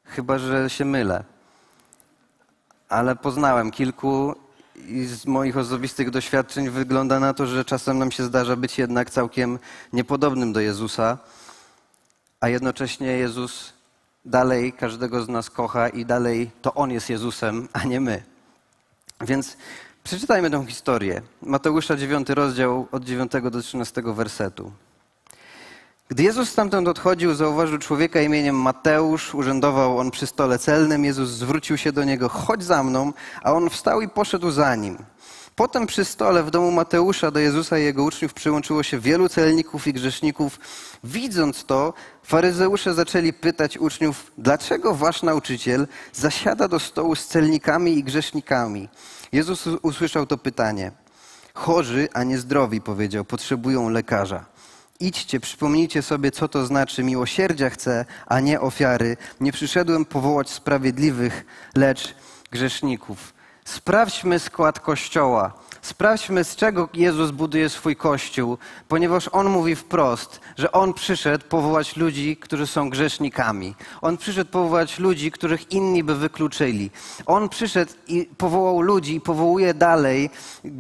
Chyba, 0.06 0.38
że 0.38 0.70
się 0.70 0.86
mylę. 0.86 1.24
Ale 2.90 3.16
poznałem 3.16 3.72
kilku 3.72 4.36
i 4.88 5.06
z 5.06 5.26
moich 5.26 5.58
osobistych 5.58 6.10
doświadczeń 6.10 6.70
wygląda 6.70 7.20
na 7.20 7.34
to, 7.34 7.48
że 7.48 7.66
czasem 7.66 8.00
nam 8.00 8.12
się 8.12 8.24
zdarza 8.24 8.56
być 8.56 8.78
jednak 8.78 9.10
całkiem 9.10 9.60
niepodobnym 9.94 10.54
do 10.54 10.60
Jezusa, 10.60 11.18
a 12.46 12.50
jednocześnie 12.50 13.08
Jezus 13.08 13.74
dalej 14.26 14.74
każdego 14.74 15.24
z 15.24 15.30
nas 15.30 15.50
kocha 15.50 15.90
i 15.90 16.06
dalej 16.06 16.52
to 16.62 16.74
On 16.74 16.92
jest 16.92 17.10
Jezusem, 17.10 17.68
a 17.74 17.84
nie 17.84 18.00
my. 18.00 18.24
Więc 19.22 19.58
przeczytajmy 20.04 20.50
tę 20.50 20.66
historię. 20.66 21.22
Mateusza 21.42 21.96
9 21.96 22.30
rozdział 22.30 22.88
od 22.92 23.04
9 23.04 23.32
do 23.52 23.62
13 23.62 24.02
wersetu. 24.06 24.72
Gdy 26.10 26.24
Jezus 26.24 26.50
stamtąd 26.50 26.88
odchodził, 26.88 27.34
zauważył 27.34 27.78
człowieka 27.78 28.22
imieniem 28.22 28.62
Mateusz. 28.62 29.36
Urzędował 29.36 30.00
on 30.00 30.12
przy 30.12 30.28
stole 30.28 30.60
celnym. 30.60 31.06
Jezus 31.06 31.30
zwrócił 31.30 31.78
się 31.78 31.92
do 31.92 32.04
niego: 32.04 32.30
Chodź 32.30 32.64
za 32.64 32.84
mną, 32.84 33.14
a 33.44 33.54
on 33.54 33.70
wstał 33.70 34.02
i 34.02 34.10
poszedł 34.10 34.52
za 34.52 34.76
nim. 34.76 34.98
Potem 35.56 35.88
przy 35.88 36.06
stole 36.06 36.44
w 36.44 36.52
domu 36.52 36.72
Mateusza 36.72 37.32
do 37.32 37.40
Jezusa 37.40 37.80
i 37.80 37.84
jego 37.84 38.04
uczniów 38.04 38.34
przyłączyło 38.34 38.84
się 38.84 39.00
wielu 39.00 39.30
celników 39.30 39.88
i 39.88 39.94
grzeszników. 39.94 40.60
Widząc 41.04 41.66
to, 41.66 41.94
faryzeusze 42.24 42.94
zaczęli 42.94 43.34
pytać 43.34 43.78
uczniów, 43.78 44.32
dlaczego 44.38 44.96
wasz 44.96 45.24
nauczyciel 45.24 45.88
zasiada 46.14 46.68
do 46.68 46.80
stołu 46.80 47.16
z 47.16 47.28
celnikami 47.28 47.98
i 47.98 48.04
grzesznikami? 48.04 48.90
Jezus 49.32 49.68
usłyszał 49.68 50.26
to 50.26 50.38
pytanie. 50.38 50.92
Chorzy, 51.54 52.08
a 52.14 52.24
nie 52.24 52.38
zdrowi, 52.38 52.82
powiedział, 52.82 53.26
potrzebują 53.26 53.90
lekarza. 53.90 54.46
Idźcie, 55.00 55.40
przypomnijcie 55.40 56.02
sobie, 56.02 56.32
co 56.32 56.48
to 56.48 56.66
znaczy 56.66 57.04
miłosierdzia 57.04 57.70
chcę, 57.70 58.06
a 58.26 58.40
nie 58.40 58.62
ofiary. 58.62 59.18
Nie 59.40 59.52
przyszedłem 59.52 60.06
powołać 60.06 60.50
sprawiedliwych, 60.50 61.46
lecz 61.76 62.16
grzeszników. 62.52 63.35
Sprawdźmy 63.68 64.40
skład 64.40 64.80
kościoła. 64.80 65.54
Sprawdźmy, 65.86 66.44
z 66.44 66.56
czego 66.56 66.90
Jezus 66.94 67.32
buduje 67.32 67.70
swój 67.70 67.96
kościół, 67.96 68.58
ponieważ 68.88 69.30
On 69.32 69.50
mówi 69.50 69.76
wprost, 69.76 70.40
że 70.58 70.72
On 70.72 70.94
przyszedł 70.94 71.46
powołać 71.50 71.96
ludzi, 71.96 72.38
którzy 72.38 72.68
są 72.68 72.90
grzesznikami. 72.90 73.76
On 74.02 74.18
przyszedł 74.18 74.52
powołać 74.52 75.00
ludzi, 75.00 75.32
których 75.32 75.72
inni 75.72 76.04
by 76.04 76.16
wykluczyli. 76.16 76.92
On 77.26 77.50
przyszedł 77.50 77.92
i 78.08 78.30
powołał 78.38 78.82
ludzi 78.82 79.16
i 79.16 79.22
powołuje 79.22 79.74
dalej, 79.74 80.30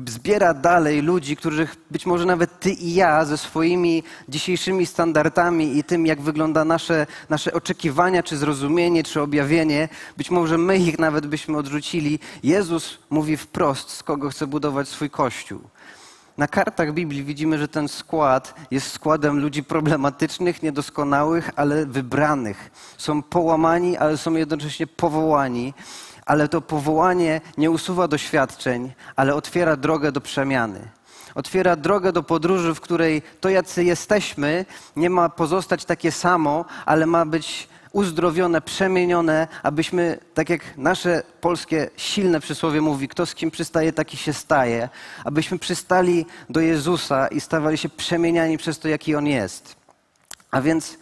zbiera 0.08 0.54
dalej 0.54 1.02
ludzi, 1.02 1.36
których 1.36 1.76
być 1.92 2.06
może 2.06 2.26
nawet 2.26 2.60
Ty 2.60 2.72
i 2.72 2.94
ja 2.94 3.26
ze 3.26 3.38
swoimi 3.38 4.04
dzisiejszymi 4.30 4.86
standardami 4.86 5.78
i 5.78 5.84
tym, 5.84 6.06
jak 6.06 6.22
wygląda 6.22 6.66
nasze, 6.66 7.08
nasze 7.30 7.54
oczekiwania, 7.54 8.24
czy 8.24 8.38
zrozumienie, 8.38 9.04
czy 9.04 9.22
objawienie, 9.22 9.90
być 10.18 10.32
może 10.32 10.58
my 10.58 10.78
ich 10.78 11.00
nawet 11.00 11.28
byśmy 11.28 11.58
odrzucili. 11.58 12.20
Jezus 12.44 12.98
mówi 13.10 13.38
wprost, 13.38 13.90
z 13.90 14.04
kogo 14.04 14.30
chce 14.30 14.48
budować 14.48 14.95
swój 14.96 15.10
Kościół. 15.10 15.62
Na 16.38 16.48
kartach 16.48 16.94
Biblii 16.94 17.24
widzimy, 17.24 17.58
że 17.58 17.68
ten 17.68 17.88
skład 17.88 18.54
jest 18.72 18.92
składem 18.92 19.40
ludzi 19.40 19.64
problematycznych, 19.64 20.64
niedoskonałych, 20.64 21.52
ale 21.56 21.86
wybranych. 21.86 22.72
Są 22.98 23.24
połamani, 23.24 23.98
ale 23.98 24.18
są 24.18 24.34
jednocześnie 24.34 24.88
powołani. 24.88 25.74
Ale 26.26 26.48
to 26.48 26.62
powołanie 26.62 27.42
nie 27.58 27.72
usuwa 27.72 28.08
doświadczeń, 28.08 28.94
ale 29.16 29.36
otwiera 29.36 29.76
drogę 29.76 30.12
do 30.12 30.22
przemiany. 30.22 30.90
Otwiera 31.36 31.76
drogę 31.76 32.12
do 32.12 32.24
podróży, 32.24 32.74
w 32.74 32.82
której 32.82 33.22
to, 33.42 33.50
jacy 33.50 33.84
jesteśmy, 33.84 34.66
nie 34.96 35.10
ma 35.10 35.30
pozostać 35.30 35.86
takie 35.86 36.12
samo, 36.12 36.66
ale 36.86 37.06
ma 37.06 37.26
być 37.26 37.68
uzdrowione, 37.96 38.62
przemienione, 38.62 39.48
abyśmy, 39.64 40.20
tak 40.34 40.50
jak 40.50 40.78
nasze 40.78 41.24
polskie 41.42 41.90
silne 41.98 42.40
przysłowie 42.40 42.82
mówi, 42.82 43.08
kto 43.08 43.26
z 43.26 43.36
kim 43.36 43.52
przystaje, 43.52 43.94
taki 43.94 44.18
się 44.18 44.34
staje, 44.34 44.90
abyśmy 45.26 45.60
przystali 45.60 46.26
do 46.50 46.60
Jezusa 46.60 47.28
i 47.28 47.42
stawali 47.42 47.78
się 47.78 47.90
przemieniani 47.90 48.58
przez 48.58 48.80
to, 48.80 48.88
jaki 48.88 49.16
On 49.16 49.28
jest. 49.28 49.76
A 50.52 50.62
więc 50.62 50.98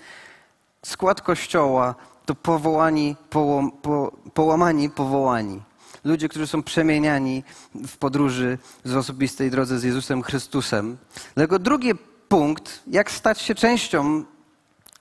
skład 0.85 1.21
Kościoła 1.21 1.95
to 2.25 2.35
powołani, 2.35 3.15
po, 3.29 3.71
połamani, 4.33 4.89
powołani. 4.89 5.61
Ludzie, 6.03 6.29
którzy 6.29 6.47
są 6.47 6.63
przemieniani 6.63 7.43
w 7.87 7.97
podróży 7.97 8.57
z 8.83 8.95
osobistej 8.95 9.51
drodze 9.51 9.79
z 9.79 9.83
Jezusem 9.83 10.21
Chrystusem. 10.21 10.97
Dlatego 11.35 11.59
drugi 11.59 11.91
punkt, 12.29 12.83
jak 12.87 13.11
stać 13.11 13.41
się 13.41 13.55
częścią 13.55 14.23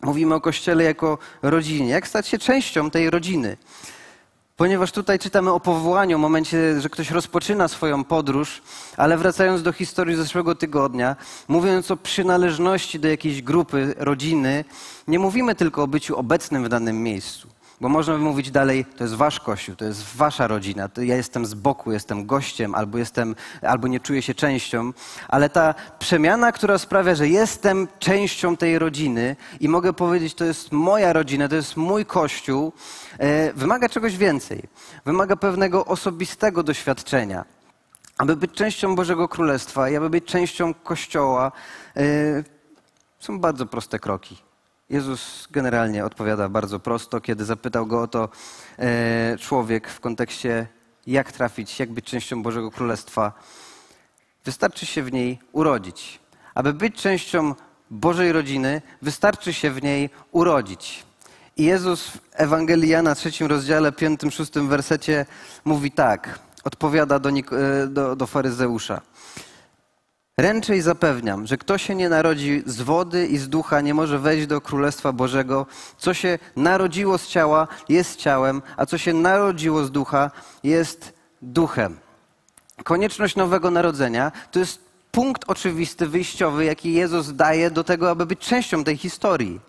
Mówimy 0.03 0.35
o 0.35 0.41
Kościele 0.41 0.85
jako 0.85 1.19
rodzinie. 1.43 1.89
Jak 1.89 2.09
stać 2.09 2.29
się 2.29 2.39
częścią 2.39 2.91
tej 2.91 3.11
rodziny? 3.11 3.57
Ponieważ 4.57 4.93
tutaj 4.93 5.19
czytamy 5.19 5.53
o 5.53 5.61
powołaniu, 5.61 6.19
w 6.19 6.21
momencie, 6.21 6.81
że 6.81 6.89
ktoś 6.89 7.11
rozpoczyna 7.11 7.69
swoją 7.69 8.05
podróż, 8.05 8.63
ale 8.97 9.19
wracając 9.19 9.63
do 9.63 9.73
historii 9.73 10.17
zeszłego 10.17 10.55
tygodnia, 10.55 11.17
mówiąc 11.49 11.91
o 11.91 11.97
przynależności 11.97 13.01
do 13.01 13.09
jakiejś 13.09 13.43
grupy, 13.43 13.95
rodziny, 13.99 14.65
nie 15.09 15.19
mówimy 15.19 15.55
tylko 15.55 15.83
o 15.83 15.87
byciu 15.87 16.17
obecnym 16.17 16.65
w 16.65 16.69
danym 16.69 17.03
miejscu. 17.03 17.49
Bo 17.83 17.89
można 17.89 18.13
by 18.13 18.19
mówić 18.19 18.51
dalej, 18.51 18.85
to 18.85 19.05
jest 19.05 19.15
wasz 19.15 19.41
kościół, 19.41 19.77
to 19.77 19.85
jest 19.85 20.17
wasza 20.17 20.47
rodzina, 20.47 20.89
ja 20.97 21.17
jestem 21.17 21.47
z 21.47 21.55
boku, 21.55 21.93
jestem 21.93 22.27
gościem, 22.27 22.75
albo, 22.75 22.99
jestem, 22.99 23.35
albo 23.63 23.89
nie 23.89 24.01
czuję 24.01 24.23
się 24.23 24.35
częścią, 24.35 24.93
ale 25.29 25.49
ta 25.51 25.75
przemiana, 25.99 26.53
która 26.53 26.79
sprawia, 26.79 27.15
że 27.15 27.29
jestem 27.29 27.89
częścią 27.99 28.57
tej 28.57 28.79
rodziny 28.79 29.37
i 29.61 29.69
mogę 29.69 29.93
powiedzieć, 29.93 30.35
to 30.35 30.45
jest 30.45 30.73
moja 30.73 31.13
rodzina, 31.13 31.49
to 31.49 31.55
jest 31.55 31.77
mój 31.77 32.07
kościół, 32.07 32.73
e, 33.19 33.53
wymaga 33.53 33.89
czegoś 33.89 34.17
więcej. 34.17 34.63
Wymaga 35.05 35.37
pewnego 35.37 35.85
osobistego 35.85 36.63
doświadczenia. 36.63 37.45
Aby 38.19 38.37
być 38.37 38.53
częścią 38.53 38.95
Bożego 38.97 39.29
Królestwa 39.29 39.91
i 39.91 39.97
aby 39.97 40.11
być 40.11 40.25
częścią 40.25 40.75
Kościoła, 40.75 41.53
e, 41.97 42.03
są 43.19 43.39
bardzo 43.39 43.67
proste 43.67 43.99
kroki. 43.99 44.52
Jezus 44.93 45.49
generalnie 45.51 46.05
odpowiada 46.05 46.49
bardzo 46.49 46.81
prosto, 46.81 47.21
kiedy 47.21 47.45
zapytał 47.45 47.87
go 47.87 48.03
o 48.03 48.07
to 48.07 48.29
e, 48.79 49.37
człowiek 49.39 49.89
w 49.89 50.01
kontekście, 50.01 50.67
jak 51.07 51.33
trafić, 51.33 51.81
jak 51.81 51.93
być 51.93 52.05
częścią 52.05 52.43
Bożego 52.43 52.71
Królestwa. 52.71 53.33
Wystarczy 54.45 54.87
się 54.87 55.03
w 55.03 55.13
niej 55.13 55.39
urodzić. 55.53 56.21
Aby 56.55 56.73
być 56.75 56.97
częścią 56.97 57.55
Bożej 57.91 58.33
rodziny, 58.33 58.83
wystarczy 59.03 59.53
się 59.53 59.71
w 59.71 59.83
niej 59.83 60.11
urodzić. 60.33 61.05
I 61.57 61.65
Jezus 61.65 62.09
w 62.09 62.19
Ewangelii 62.33 62.89
Jana, 62.89 63.15
trzecim 63.15 63.47
rozdziale, 63.47 63.93
piątym, 63.93 64.31
szóstym 64.31 64.69
wersecie 64.69 65.27
mówi 65.65 65.91
tak, 65.91 66.39
odpowiada 66.65 67.19
do, 67.19 67.31
e, 67.31 67.87
do, 67.87 68.17
do 68.17 68.27
faryzeusza. 68.27 69.01
Ręczę 70.37 70.77
i 70.77 70.81
zapewniam, 70.81 71.47
że 71.47 71.57
kto 71.57 71.79
się 71.79 71.95
nie 71.95 72.09
narodzi 72.09 72.63
z 72.67 72.83
wody 72.83 73.27
i 73.27 73.39
z 73.39 73.49
ducha, 73.49 73.81
nie 73.81 73.95
może 73.95 74.19
wejść 74.19 74.47
do 74.47 74.61
Królestwa 74.61 75.13
Bożego. 75.13 75.67
Co 75.99 76.15
się 76.15 76.39
narodziło 76.57 77.19
z 77.19 77.29
ciała, 77.29 77.69
jest 77.89 78.17
ciałem, 78.17 78.63
a 78.77 78.87
co 78.87 78.99
się 78.99 79.15
narodziło 79.15 79.85
z 79.85 79.91
ducha, 79.91 80.31
jest 80.65 81.13
duchem. 81.43 81.99
Konieczność 82.85 83.37
nowego 83.37 83.71
narodzenia 83.71 84.33
to 84.51 84.59
jest 84.59 84.81
punkt 85.11 85.45
oczywisty, 85.47 86.07
wyjściowy, 86.07 86.65
jaki 86.65 86.93
Jezus 86.93 87.33
daje 87.33 87.71
do 87.71 87.85
tego, 87.85 88.11
aby 88.11 88.27
być 88.27 88.39
częścią 88.39 88.85
tej 88.85 88.97
historii. 88.97 89.61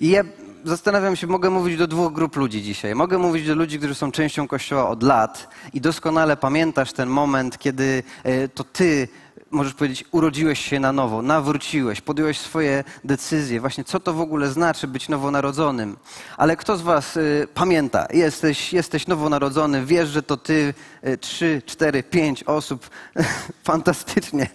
I 0.00 0.08
ja 0.08 0.22
zastanawiam 0.64 1.16
się, 1.16 1.26
mogę 1.26 1.50
mówić 1.50 1.76
do 1.76 1.86
dwóch 1.86 2.12
grup 2.12 2.36
ludzi 2.36 2.62
dzisiaj. 2.62 2.94
Mogę 2.94 3.18
mówić 3.18 3.46
do 3.46 3.54
ludzi, 3.54 3.78
którzy 3.78 3.94
są 3.94 4.12
częścią 4.12 4.48
Kościoła 4.48 4.88
od 4.88 5.02
lat 5.02 5.48
i 5.72 5.80
doskonale 5.80 6.36
pamiętasz 6.36 6.92
ten 6.92 7.08
moment, 7.08 7.58
kiedy 7.58 8.02
e, 8.24 8.48
to 8.48 8.64
ty 8.64 9.08
możesz 9.54 9.74
powiedzieć, 9.74 10.04
urodziłeś 10.10 10.60
się 10.60 10.80
na 10.80 10.92
nowo, 10.92 11.22
nawróciłeś, 11.22 12.00
podjąłeś 12.00 12.38
swoje 12.38 12.84
decyzje, 13.04 13.60
właśnie 13.60 13.84
co 13.84 14.00
to 14.00 14.14
w 14.14 14.20
ogóle 14.20 14.50
znaczy 14.50 14.88
być 14.88 15.08
nowonarodzonym. 15.08 15.96
Ale 16.36 16.56
kto 16.56 16.76
z 16.76 16.82
Was 16.82 17.16
y, 17.16 17.48
pamięta, 17.54 18.06
jesteś, 18.10 18.72
jesteś 18.72 19.06
nowonarodzony, 19.06 19.84
wiesz, 19.84 20.08
że 20.08 20.22
to 20.22 20.36
Ty, 20.36 20.74
y, 21.06 21.18
trzy, 21.18 21.62
cztery, 21.66 22.02
pięć 22.02 22.42
osób, 22.42 22.90
fantastycznie. 23.64 24.48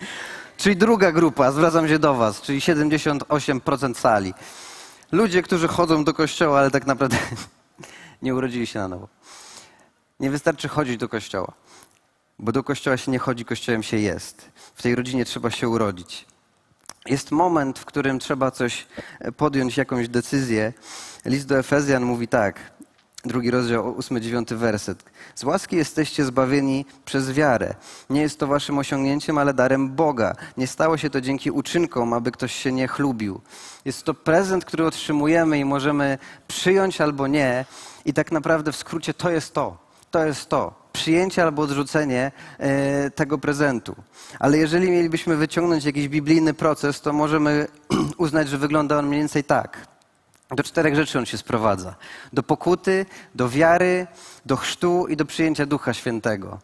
Czyli 0.57 0.75
druga 0.75 1.12
grupa, 1.12 1.51
zwracam 1.51 1.88
się 1.88 1.99
do 1.99 2.13
Was, 2.13 2.41
czyli 2.41 2.59
78% 2.59 3.95
sali. 3.95 4.33
Ludzie, 5.12 5.41
którzy 5.41 5.67
chodzą 5.67 6.03
do 6.03 6.13
kościoła, 6.13 6.59
ale 6.59 6.71
tak 6.71 6.88
naprawdę 6.88 7.17
nie 8.21 8.35
urodzili 8.35 8.67
się 8.67 8.79
na 8.79 8.88
nowo. 8.88 9.07
Nie 10.19 10.29
wystarczy 10.29 10.67
chodzić 10.67 10.97
do 10.97 11.09
kościoła. 11.09 11.53
Bo 12.39 12.51
do 12.51 12.63
kościoła 12.63 12.97
się 12.97 13.12
nie 13.12 13.19
chodzi, 13.19 13.45
kościołem 13.45 13.83
się 13.83 13.97
jest. 13.97 14.48
W 14.79 14.81
tej 14.81 14.95
rodzinie 14.95 15.25
trzeba 15.25 15.51
się 15.51 15.69
urodzić. 15.69 16.25
Jest 17.05 17.31
moment, 17.31 17.79
w 17.79 17.85
którym 17.85 18.19
trzeba 18.19 18.51
coś 18.51 18.87
podjąć, 19.37 19.77
jakąś 19.77 20.07
decyzję. 20.07 20.73
List 21.25 21.47
do 21.47 21.59
Efezjan 21.59 22.03
mówi 22.03 22.27
tak, 22.27 22.71
drugi 23.25 23.51
rozdział, 23.51 23.97
ósmy, 23.97 24.21
dziewiąty 24.21 24.55
werset. 24.55 25.03
Z 25.35 25.43
łaski 25.43 25.75
jesteście 25.75 26.25
zbawieni 26.25 26.85
przez 27.05 27.31
wiarę. 27.31 27.75
Nie 28.09 28.21
jest 28.21 28.39
to 28.39 28.47
waszym 28.47 28.77
osiągnięciem, 28.77 29.37
ale 29.37 29.53
darem 29.53 29.89
Boga. 29.89 30.35
Nie 30.57 30.67
stało 30.67 30.97
się 30.97 31.09
to 31.09 31.21
dzięki 31.21 31.51
uczynkom, 31.51 32.13
aby 32.13 32.31
ktoś 32.31 32.53
się 32.53 32.71
nie 32.71 32.87
chlubił. 32.87 33.41
Jest 33.85 34.03
to 34.03 34.13
prezent, 34.13 34.65
który 34.65 34.85
otrzymujemy 34.85 35.59
i 35.59 35.65
możemy 35.65 36.17
przyjąć 36.47 37.01
albo 37.01 37.27
nie, 37.27 37.65
i 38.05 38.13
tak 38.13 38.31
naprawdę 38.31 38.71
w 38.71 38.75
skrócie 38.75 39.13
to 39.13 39.29
jest 39.29 39.53
to. 39.53 39.77
To 40.11 40.25
jest 40.25 40.49
to. 40.49 40.88
Przyjęcie 40.99 41.43
albo 41.43 41.62
odrzucenie 41.62 42.31
e, 42.57 43.12
tego 43.12 43.38
prezentu. 43.38 43.95
Ale 44.39 44.57
jeżeli 44.57 44.91
mielibyśmy 44.91 45.35
wyciągnąć 45.35 45.85
jakiś 45.85 46.07
biblijny 46.07 46.53
proces, 46.53 47.01
to 47.01 47.13
możemy 47.13 47.67
uznać, 48.17 48.49
że 48.49 48.57
wygląda 48.57 48.97
on 48.97 49.07
mniej 49.07 49.19
więcej 49.19 49.43
tak. 49.43 49.88
Do 50.51 50.63
czterech 50.63 50.95
rzeczy 50.95 51.19
on 51.19 51.25
się 51.25 51.38
sprowadza: 51.38 51.95
do 52.33 52.43
pokuty, 52.43 53.05
do 53.35 53.49
wiary, 53.49 54.07
do 54.45 54.55
chrztu 54.55 55.07
i 55.07 55.15
do 55.15 55.25
przyjęcia 55.25 55.65
Ducha 55.65 55.93
Świętego. 55.93 56.59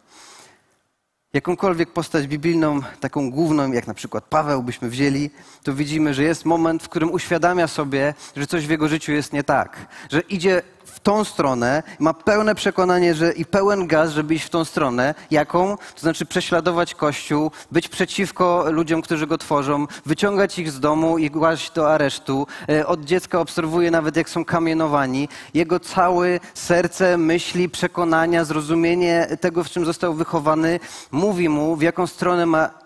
Jakąkolwiek 1.32 1.92
postać 1.92 2.26
biblijną, 2.26 2.80
taką 3.00 3.30
główną, 3.30 3.72
jak 3.72 3.86
na 3.86 3.94
przykład 3.94 4.24
Paweł 4.24 4.62
byśmy 4.62 4.90
wzięli, 4.90 5.30
to 5.62 5.74
widzimy, 5.74 6.14
że 6.14 6.22
jest 6.22 6.44
moment, 6.44 6.82
w 6.82 6.88
którym 6.88 7.10
uświadamia 7.10 7.66
sobie, 7.66 8.14
że 8.36 8.46
coś 8.46 8.66
w 8.66 8.70
jego 8.70 8.88
życiu 8.88 9.12
jest 9.12 9.32
nie 9.32 9.44
tak, 9.44 9.86
że 10.10 10.20
idzie 10.20 10.62
w 10.86 11.00
tą 11.00 11.24
stronę, 11.24 11.82
ma 11.98 12.14
pełne 12.14 12.54
przekonanie 12.54 13.14
że, 13.14 13.32
i 13.32 13.44
pełen 13.44 13.86
gaz, 13.86 14.10
żeby 14.10 14.34
iść 14.34 14.44
w 14.44 14.50
tą 14.50 14.64
stronę. 14.64 15.14
Jaką? 15.30 15.76
To 15.94 16.00
znaczy 16.00 16.26
prześladować 16.26 16.94
Kościół, 16.94 17.50
być 17.72 17.88
przeciwko 17.88 18.64
ludziom, 18.70 19.02
którzy 19.02 19.26
go 19.26 19.38
tworzą, 19.38 19.86
wyciągać 20.06 20.58
ich 20.58 20.70
z 20.70 20.80
domu 20.80 21.18
i 21.18 21.30
kłaść 21.30 21.70
do 21.70 21.92
aresztu. 21.92 22.46
E, 22.68 22.86
od 22.86 23.04
dziecka 23.04 23.40
obserwuje 23.40 23.90
nawet, 23.90 24.16
jak 24.16 24.30
są 24.30 24.44
kamienowani. 24.44 25.28
Jego 25.54 25.80
całe 25.80 26.40
serce, 26.54 27.18
myśli, 27.18 27.68
przekonania, 27.68 28.44
zrozumienie 28.44 29.26
tego, 29.40 29.64
w 29.64 29.70
czym 29.70 29.84
został 29.84 30.14
wychowany, 30.14 30.80
mówi 31.10 31.48
mu, 31.48 31.76
w 31.76 31.82
jaką 31.82 32.06
stronę 32.06 32.46
ma 32.46 32.85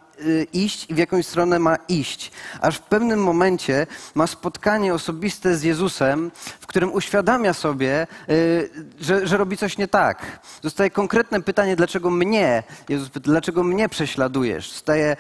iść 0.52 0.90
i 0.90 0.94
w 0.94 0.98
jakąś 0.98 1.26
stronę 1.26 1.58
ma 1.58 1.76
iść. 1.88 2.32
Aż 2.60 2.76
w 2.76 2.82
pewnym 2.82 3.22
momencie 3.22 3.86
ma 4.14 4.26
spotkanie 4.26 4.94
osobiste 4.94 5.56
z 5.56 5.62
Jezusem, 5.62 6.30
w 6.60 6.66
którym 6.66 6.92
uświadamia 6.92 7.52
sobie, 7.52 8.06
y, 8.30 8.70
że, 9.00 9.26
że 9.26 9.36
robi 9.36 9.56
coś 9.56 9.78
nie 9.78 9.88
tak. 9.88 10.40
Zostaje 10.62 10.90
konkretne 10.90 11.42
pytanie, 11.42 11.76
dlaczego 11.76 12.10
mnie, 12.10 12.62
Jezus 12.88 13.10
dlaczego 13.10 13.64
mnie 13.64 13.88
prześladujesz? 13.88 14.72
Zostaje 14.72 15.16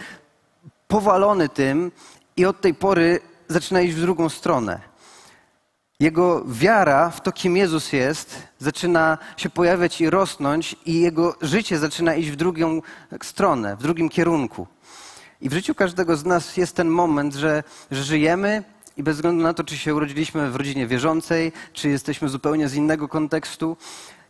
powalony 0.88 1.48
tym 1.48 1.92
i 2.36 2.46
od 2.46 2.60
tej 2.60 2.74
pory 2.74 3.20
zaczyna 3.48 3.80
iść 3.80 3.94
w 3.94 4.00
drugą 4.00 4.28
stronę. 4.28 4.89
Jego 6.00 6.44
wiara 6.44 7.10
w 7.10 7.20
to, 7.20 7.32
kim 7.32 7.56
Jezus 7.56 7.92
jest, 7.92 8.42
zaczyna 8.58 9.18
się 9.36 9.50
pojawiać 9.50 10.00
i 10.00 10.10
rosnąć, 10.10 10.76
i 10.86 11.00
jego 11.00 11.36
życie 11.42 11.78
zaczyna 11.78 12.14
iść 12.14 12.30
w 12.30 12.36
drugą 12.36 12.82
stronę, 13.22 13.76
w 13.76 13.82
drugim 13.82 14.08
kierunku. 14.08 14.66
I 15.40 15.48
w 15.48 15.52
życiu 15.52 15.74
każdego 15.74 16.16
z 16.16 16.24
nas 16.24 16.56
jest 16.56 16.76
ten 16.76 16.88
moment, 16.88 17.34
że, 17.34 17.62
że 17.90 18.04
żyjemy 18.04 18.64
i 18.96 19.02
bez 19.02 19.16
względu 19.16 19.42
na 19.42 19.54
to, 19.54 19.64
czy 19.64 19.78
się 19.78 19.94
urodziliśmy 19.94 20.50
w 20.50 20.56
rodzinie 20.56 20.86
wierzącej, 20.86 21.52
czy 21.72 21.88
jesteśmy 21.88 22.28
zupełnie 22.28 22.68
z 22.68 22.74
innego 22.74 23.08
kontekstu, 23.08 23.76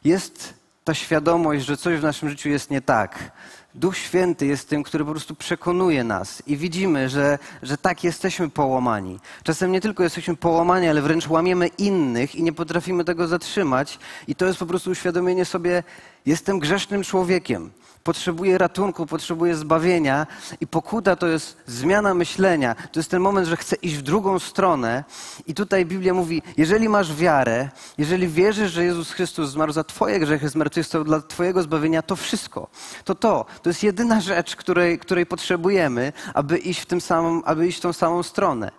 jest 0.04 0.54
ta 0.84 0.94
świadomość, 0.94 1.64
że 1.64 1.76
coś 1.76 1.98
w 1.98 2.02
naszym 2.02 2.28
życiu 2.28 2.48
jest 2.48 2.70
nie 2.70 2.80
tak. 2.80 3.32
Duch 3.74 3.96
Święty 3.96 4.46
jest 4.46 4.68
tym, 4.68 4.82
który 4.82 5.04
po 5.04 5.10
prostu 5.10 5.34
przekonuje 5.34 6.04
nas 6.04 6.42
i 6.46 6.56
widzimy, 6.56 7.08
że, 7.08 7.38
że 7.62 7.78
tak 7.78 8.04
jesteśmy 8.04 8.50
połamani. 8.50 9.20
Czasem 9.42 9.72
nie 9.72 9.80
tylko 9.80 10.02
jesteśmy 10.02 10.36
połamani, 10.36 10.88
ale 10.88 11.02
wręcz 11.02 11.28
łamiemy 11.28 11.66
innych 11.66 12.34
i 12.36 12.42
nie 12.42 12.52
potrafimy 12.52 13.04
tego 13.04 13.28
zatrzymać. 13.28 13.98
I 14.28 14.34
to 14.34 14.46
jest 14.46 14.58
po 14.58 14.66
prostu 14.66 14.90
uświadomienie 14.90 15.44
sobie, 15.44 15.82
jestem 16.26 16.58
grzesznym 16.58 17.02
człowiekiem 17.02 17.70
potrzebuje 18.04 18.58
ratunku, 18.58 19.06
potrzebuje 19.06 19.56
zbawienia 19.56 20.26
i 20.60 20.66
pokuta 20.66 21.16
to 21.16 21.26
jest 21.26 21.56
zmiana 21.66 22.14
myślenia. 22.14 22.74
To 22.92 23.00
jest 23.00 23.10
ten 23.10 23.22
moment, 23.22 23.48
że 23.48 23.56
chce 23.56 23.76
iść 23.76 23.96
w 23.96 24.02
drugą 24.02 24.38
stronę 24.38 25.04
i 25.46 25.54
tutaj 25.54 25.86
Biblia 25.86 26.14
mówi, 26.14 26.42
jeżeli 26.56 26.88
masz 26.88 27.14
wiarę, 27.14 27.68
jeżeli 27.98 28.28
wierzysz, 28.28 28.72
że 28.72 28.84
Jezus 28.84 29.12
Chrystus 29.12 29.50
zmarł 29.50 29.72
za 29.72 29.84
twoje 29.84 30.20
grzechy, 30.20 30.48
zmartwychwstał 30.48 31.04
dla 31.04 31.20
twojego 31.20 31.62
zbawienia, 31.62 32.02
to 32.02 32.16
wszystko. 32.16 32.68
To 33.04 33.14
to. 33.14 33.46
To 33.62 33.70
jest 33.70 33.82
jedyna 33.82 34.20
rzecz, 34.20 34.56
której, 34.56 34.98
której 34.98 35.26
potrzebujemy, 35.26 36.12
aby 36.34 36.58
iść 36.58 36.80
w 36.80 36.86
tym 36.86 37.00
samym, 37.00 37.42
aby 37.44 37.68
iść 37.68 37.78
w 37.78 37.80
tą 37.80 37.92
samą 37.92 38.22
stronę 38.22 38.70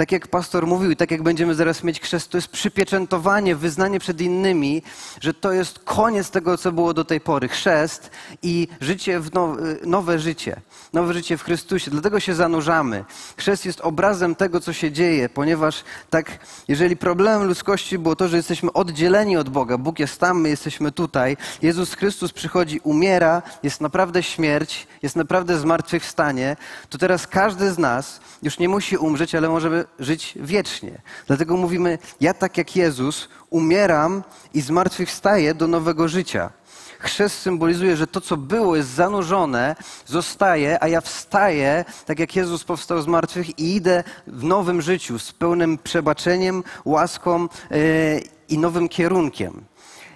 tak 0.00 0.12
jak 0.12 0.28
pastor 0.28 0.66
mówił 0.66 0.90
i 0.90 0.96
tak 0.96 1.10
jak 1.10 1.22
będziemy 1.22 1.54
zaraz 1.54 1.84
mieć 1.84 2.00
chrzest, 2.00 2.30
to 2.30 2.38
jest 2.38 2.48
przypieczętowanie, 2.48 3.56
wyznanie 3.56 4.00
przed 4.00 4.20
innymi, 4.20 4.82
że 5.20 5.34
to 5.34 5.52
jest 5.52 5.78
koniec 5.78 6.30
tego, 6.30 6.58
co 6.58 6.72
było 6.72 6.94
do 6.94 7.04
tej 7.04 7.20
pory. 7.20 7.48
Chrzest 7.48 8.10
i 8.42 8.68
życie 8.80 9.20
nowe, 9.34 9.62
nowe 9.84 10.18
życie. 10.18 10.60
Nowe 10.92 11.14
życie 11.14 11.36
w 11.36 11.42
Chrystusie. 11.42 11.90
Dlatego 11.90 12.20
się 12.20 12.34
zanurzamy. 12.34 13.04
Chrzest 13.36 13.66
jest 13.66 13.80
obrazem 13.80 14.34
tego, 14.34 14.60
co 14.60 14.72
się 14.72 14.92
dzieje, 14.92 15.28
ponieważ 15.28 15.84
tak, 16.10 16.38
jeżeli 16.68 16.96
problemem 16.96 17.48
ludzkości 17.48 17.98
było 17.98 18.16
to, 18.16 18.28
że 18.28 18.36
jesteśmy 18.36 18.72
oddzieleni 18.72 19.36
od 19.36 19.48
Boga, 19.48 19.78
Bóg 19.78 19.98
jest 19.98 20.20
tam, 20.20 20.40
my 20.40 20.48
jesteśmy 20.48 20.92
tutaj, 20.92 21.36
Jezus 21.62 21.94
Chrystus 21.94 22.32
przychodzi, 22.32 22.80
umiera, 22.82 23.42
jest 23.62 23.80
naprawdę 23.80 24.22
śmierć, 24.22 24.86
jest 25.02 25.16
naprawdę 25.16 25.58
zmartwychwstanie, 25.58 26.56
to 26.88 26.98
teraz 26.98 27.26
każdy 27.26 27.72
z 27.72 27.78
nas 27.78 28.20
już 28.42 28.58
nie 28.58 28.68
musi 28.68 28.96
umrzeć, 28.96 29.34
ale 29.34 29.48
może 29.48 29.84
żyć 29.98 30.34
wiecznie. 30.40 31.02
Dlatego 31.26 31.56
mówimy, 31.56 31.98
ja 32.20 32.34
tak 32.34 32.58
jak 32.58 32.76
Jezus 32.76 33.28
umieram 33.50 34.22
i 34.54 34.60
zmartwychwstaję 34.60 35.54
do 35.54 35.66
nowego 35.66 36.08
życia. 36.08 36.50
Chrzest 36.98 37.38
symbolizuje, 37.38 37.96
że 37.96 38.06
to, 38.06 38.20
co 38.20 38.36
było, 38.36 38.76
jest 38.76 38.88
zanurzone, 38.88 39.76
zostaje, 40.06 40.82
a 40.82 40.88
ja 40.88 41.00
wstaję, 41.00 41.84
tak 42.06 42.18
jak 42.18 42.36
Jezus 42.36 42.64
powstał 42.64 43.02
z 43.02 43.06
martwych 43.06 43.58
i 43.58 43.74
idę 43.74 44.04
w 44.26 44.44
nowym 44.44 44.82
życiu 44.82 45.18
z 45.18 45.32
pełnym 45.32 45.78
przebaczeniem, 45.78 46.64
łaską 46.84 47.48
yy, 47.70 48.22
i 48.48 48.58
nowym 48.58 48.88
kierunkiem. 48.88 49.64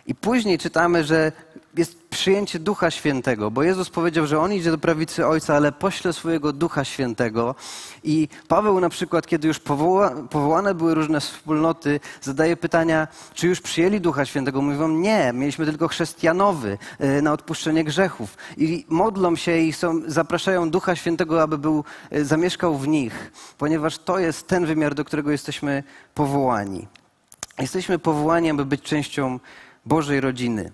I 0.06 0.14
później 0.14 0.58
czytamy, 0.58 1.04
że 1.04 1.32
jest 1.76 2.08
przyjęcie 2.08 2.58
Ducha 2.58 2.90
Świętego, 2.90 3.50
bo 3.50 3.62
Jezus 3.62 3.90
powiedział, 3.90 4.26
że 4.26 4.40
On 4.40 4.52
idzie 4.52 4.70
do 4.70 4.78
prawicy 4.78 5.26
Ojca, 5.26 5.56
ale 5.56 5.72
pośle 5.72 6.12
swojego 6.12 6.52
Ducha 6.52 6.84
Świętego. 6.84 7.54
I 8.04 8.28
Paweł 8.48 8.80
na 8.80 8.88
przykład, 8.88 9.26
kiedy 9.26 9.48
już 9.48 9.58
powoła, 9.58 10.10
powołane 10.30 10.74
były 10.74 10.94
różne 10.94 11.20
wspólnoty, 11.20 12.00
zadaje 12.20 12.56
pytania, 12.56 13.08
czy 13.34 13.46
już 13.46 13.60
przyjęli 13.60 14.00
Ducha 14.00 14.24
Świętego. 14.24 14.62
Mówią, 14.62 14.88
nie, 14.88 15.32
mieliśmy 15.34 15.66
tylko 15.66 15.88
chrześcijanowy 15.88 16.78
e, 16.98 17.22
na 17.22 17.32
odpuszczenie 17.32 17.84
grzechów. 17.84 18.36
I 18.56 18.86
modlą 18.88 19.36
się 19.36 19.58
i 19.58 19.72
są, 19.72 20.00
zapraszają 20.06 20.70
Ducha 20.70 20.96
Świętego, 20.96 21.42
aby 21.42 21.58
był, 21.58 21.84
e, 22.10 22.24
zamieszkał 22.24 22.78
w 22.78 22.88
nich, 22.88 23.32
ponieważ 23.58 23.98
to 23.98 24.18
jest 24.18 24.46
ten 24.46 24.66
wymiar, 24.66 24.94
do 24.94 25.04
którego 25.04 25.30
jesteśmy 25.30 25.82
powołani. 26.14 26.86
Jesteśmy 27.58 27.98
powołani, 27.98 28.50
aby 28.50 28.64
być 28.64 28.82
częścią 28.82 29.38
Bożej 29.86 30.20
rodziny. 30.20 30.72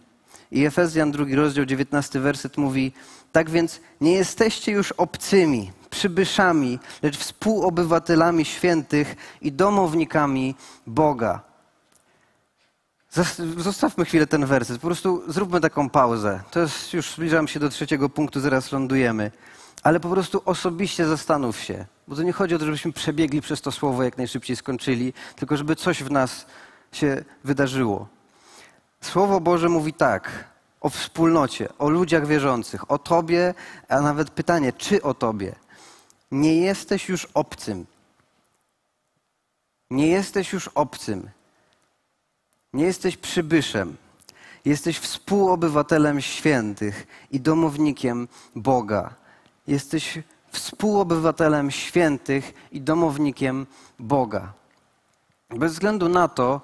I 0.51 0.65
Efezjan, 0.65 1.11
drugi 1.11 1.35
rozdział, 1.35 1.65
19 1.65 2.21
werset 2.21 2.57
mówi: 2.57 2.93
Tak 3.33 3.51
więc 3.51 3.81
nie 4.01 4.13
jesteście 4.13 4.73
już 4.73 4.93
obcymi, 4.93 5.73
przybyszami, 5.91 6.79
lecz 7.03 7.19
współobywatelami 7.19 8.45
świętych 8.45 9.17
i 9.41 9.53
domownikami 9.53 10.55
Boga. 10.87 11.51
Zostawmy 13.57 14.05
chwilę 14.05 14.27
ten 14.27 14.47
werset, 14.47 14.81
po 14.81 14.87
prostu 14.87 15.23
zróbmy 15.29 15.61
taką 15.61 15.91
pauzę. 15.91 16.43
To 16.51 16.61
jest, 16.61 16.95
już 16.95 17.13
zbliżam 17.13 17.49
się 17.49 17.61
do 17.61 17.69
trzeciego 17.69 18.09
punktu, 18.09 18.41
zaraz 18.41 18.73
lądujemy. 18.73 19.31
Ale 19.83 20.01
po 20.01 20.09
prostu 20.09 20.43
osobiście 20.45 21.07
zastanów 21.07 21.61
się, 21.61 21.87
bo 22.09 22.17
to 22.17 22.23
nie 22.23 22.33
chodzi 22.33 22.55
o 22.55 22.59
to, 22.59 22.65
żebyśmy 22.65 22.93
przebiegli 22.93 23.41
przez 23.41 23.61
to 23.61 23.73
słowo 23.73 24.03
jak 24.03 24.19
najszybciej 24.19 24.57
skończyli, 24.57 25.13
tylko 25.37 25.57
żeby 25.57 25.77
coś 25.77 26.03
w 26.03 26.11
nas 26.11 26.47
się 26.93 27.25
wydarzyło. 27.45 28.20
Słowo 29.01 29.41
Boże 29.41 29.69
mówi 29.69 29.93
tak 29.93 30.51
o 30.81 30.89
wspólnocie, 30.89 31.69
o 31.79 31.89
ludziach 31.91 32.27
wierzących, 32.27 32.91
o 32.91 32.99
Tobie, 32.99 33.55
a 33.89 34.01
nawet 34.01 34.31
pytanie, 34.31 34.73
czy 34.73 35.03
o 35.03 35.15
Tobie. 35.15 35.55
Nie 36.31 36.57
jesteś 36.57 37.09
już 37.09 37.29
obcym. 37.35 37.87
Nie 39.91 40.07
jesteś 40.07 40.53
już 40.53 40.69
obcym. 40.69 41.31
Nie 42.73 42.85
jesteś 42.85 43.17
przybyszem. 43.17 43.97
Jesteś 44.65 44.99
współobywatelem 44.99 46.21
świętych 46.21 47.07
i 47.31 47.41
domownikiem 47.41 48.29
Boga. 48.57 49.15
Jesteś 49.67 50.19
współobywatelem 50.51 51.71
świętych 51.71 52.53
i 52.73 52.81
domownikiem 52.81 53.67
Boga. 53.99 54.53
Bez 55.51 55.73
względu 55.73 56.09
na 56.09 56.29
to, 56.29 56.61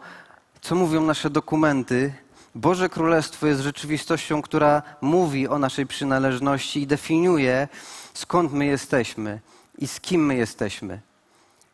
co 0.61 0.75
mówią 0.75 1.03
nasze 1.03 1.31
dokumenty, 1.31 2.14
Boże 2.57 2.88
Królestwo 2.88 3.47
jest 3.47 3.61
rzeczywistością, 3.61 4.42
która 4.42 4.83
mówi 5.01 5.49
o 5.49 5.59
naszej 5.59 5.87
przynależności 5.87 6.83
i 6.83 6.87
definiuje, 6.87 7.69
skąd 8.14 8.53
my 8.53 8.66
jesteśmy 8.66 9.40
i 9.79 9.88
z 9.88 10.01
kim 10.01 10.27
my 10.27 10.35
jesteśmy. 10.35 11.01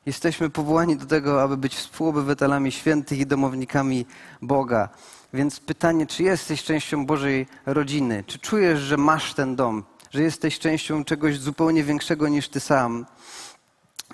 Jesteśmy 0.07 0.51
powołani 0.51 0.97
do 0.97 1.07
tego, 1.07 1.42
aby 1.42 1.57
być 1.57 1.75
współobywatelami 1.77 2.73
świętych 2.73 3.18
i 3.18 3.27
domownikami 3.27 4.07
Boga. 4.42 4.88
Więc 5.35 5.61
pytanie, 5.61 6.07
czy 6.07 6.23
jesteś 6.23 6.62
częścią 6.62 7.07
Bożej 7.07 7.47
rodziny? 7.66 8.25
Czy 8.27 8.38
czujesz, 8.38 8.81
że 8.81 8.97
masz 8.97 9.35
ten 9.35 9.57
dom? 9.57 9.85
Że 10.11 10.23
jesteś 10.23 10.59
częścią 10.59 11.05
czegoś 11.05 11.38
zupełnie 11.38 11.85
większego 11.85 12.29
niż 12.29 12.49
ty 12.49 12.61
sam? 12.61 13.07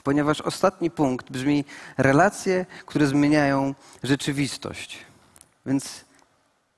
Ponieważ 0.03 0.41
ostatni 0.41 0.91
punkt 0.91 1.31
brzmi 1.31 1.65
relacje, 1.99 2.67
które 2.87 3.07
zmieniają 3.07 3.75
rzeczywistość. 4.03 4.99
Więc 5.67 6.08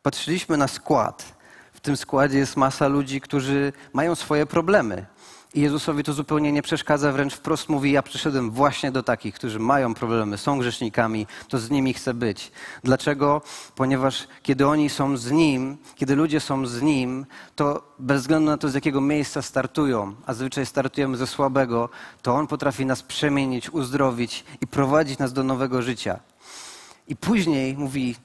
patrzyliśmy 0.03 0.57
na 0.57 0.69
skład. 0.69 1.41
W 1.73 1.81
tym 1.81 1.97
składzie 1.97 2.39
jest 2.39 2.57
masa 2.57 2.89
ludzi, 2.89 3.21
którzy 3.21 3.73
mają 3.93 4.15
swoje 4.15 4.47
problemy. 4.47 5.07
I 5.55 5.61
Jezusowi 5.61 6.05
to 6.05 6.13
zupełnie 6.13 6.53
nie 6.53 6.63
przeszkadza, 6.63 7.13
wręcz 7.13 7.35
wprost 7.35 7.69
mówi: 7.69 7.93
Ja 7.93 8.03
przyszedłem 8.03 8.51
właśnie 8.51 8.93
do 8.93 9.03
takich, 9.03 9.35
którzy 9.35 9.59
mają 9.59 9.95
problemy, 9.95 10.39
są 10.39 10.59
grzesznikami, 10.59 11.27
to 11.49 11.59
z 11.59 11.71
nimi 11.71 11.95
chcę 11.95 12.15
być. 12.15 12.53
Dlaczego? 12.85 13.43
Ponieważ 13.75 14.29
kiedy 14.43 14.67
oni 14.67 14.91
są 14.91 15.17
z 15.17 15.31
Nim, 15.31 15.79
kiedy 15.95 16.17
ludzie 16.17 16.41
są 16.41 16.67
z 16.67 16.83
Nim, 16.83 17.27
to 17.57 17.95
bez 17.99 18.21
względu 18.21 18.51
na 18.51 18.57
to, 18.57 18.69
z 18.69 18.75
jakiego 18.75 19.01
miejsca 19.01 19.43
startują, 19.43 20.15
a 20.27 20.35
zazwyczaj 20.35 20.67
startujemy 20.67 21.17
ze 21.17 21.27
słabego, 21.27 21.89
to 22.23 22.35
On 22.35 22.47
potrafi 22.47 22.87
nas 22.87 23.03
przemienić, 23.03 23.71
uzdrowić 23.71 24.45
i 24.61 24.67
prowadzić 24.67 25.19
nas 25.19 25.33
do 25.33 25.45
nowego 25.45 25.83
życia. 25.83 26.21
I 27.09 27.17
później 27.17 27.77
mówi: 27.77 28.17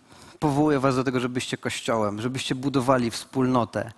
Powołuję 0.45 0.79
Was 0.79 0.95
do 0.95 1.03
tego, 1.03 1.19
żebyście 1.19 1.57
kościołem, 1.57 2.21
żebyście 2.21 2.55
budowali 2.55 3.11
wspólnotę. 3.11 3.91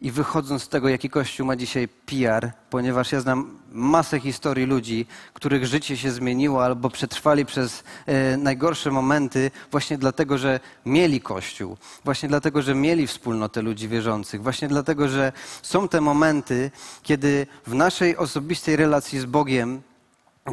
I 0.00 0.10
wychodząc 0.10 0.62
z 0.62 0.68
tego, 0.68 0.88
jaki 0.88 1.10
Kościół 1.10 1.46
ma 1.46 1.56
dzisiaj 1.56 1.88
PR, 1.88 2.50
ponieważ 2.70 3.12
ja 3.12 3.20
znam 3.20 3.58
masę 3.72 4.20
historii 4.20 4.66
ludzi, 4.66 5.06
których 5.34 5.66
życie 5.66 5.96
się 5.96 6.12
zmieniło 6.12 6.64
albo 6.64 6.90
przetrwali 6.90 7.46
przez 7.46 7.84
e, 8.06 8.36
najgorsze 8.36 8.90
momenty 8.90 9.50
właśnie 9.70 9.98
dlatego, 9.98 10.38
że 10.38 10.60
mieli 10.86 11.20
Kościół, 11.20 11.76
właśnie 12.04 12.28
dlatego, 12.28 12.62
że 12.62 12.74
mieli 12.74 13.06
wspólnotę 13.06 13.62
ludzi 13.62 13.88
wierzących, 13.88 14.42
właśnie 14.42 14.68
dlatego, 14.68 15.08
że 15.08 15.32
są 15.62 15.88
te 15.88 16.00
momenty, 16.00 16.70
kiedy 17.02 17.46
w 17.66 17.74
naszej 17.74 18.16
osobistej 18.16 18.76
relacji 18.76 19.20
z 19.20 19.24
Bogiem 19.24 19.82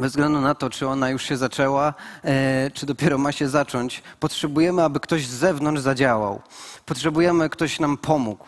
bez 0.00 0.12
względu 0.12 0.40
na 0.40 0.54
to, 0.54 0.70
czy 0.70 0.88
ona 0.88 1.10
już 1.10 1.22
się 1.22 1.36
zaczęła, 1.36 1.94
e, 2.24 2.70
czy 2.70 2.86
dopiero 2.86 3.18
ma 3.18 3.32
się 3.32 3.48
zacząć, 3.48 4.02
potrzebujemy, 4.20 4.82
aby 4.82 5.00
ktoś 5.00 5.26
z 5.26 5.30
zewnątrz 5.30 5.82
zadziałał. 5.82 6.40
Potrzebujemy, 6.86 7.48
ktoś 7.48 7.80
nam 7.80 7.96
pomógł. 7.96 8.44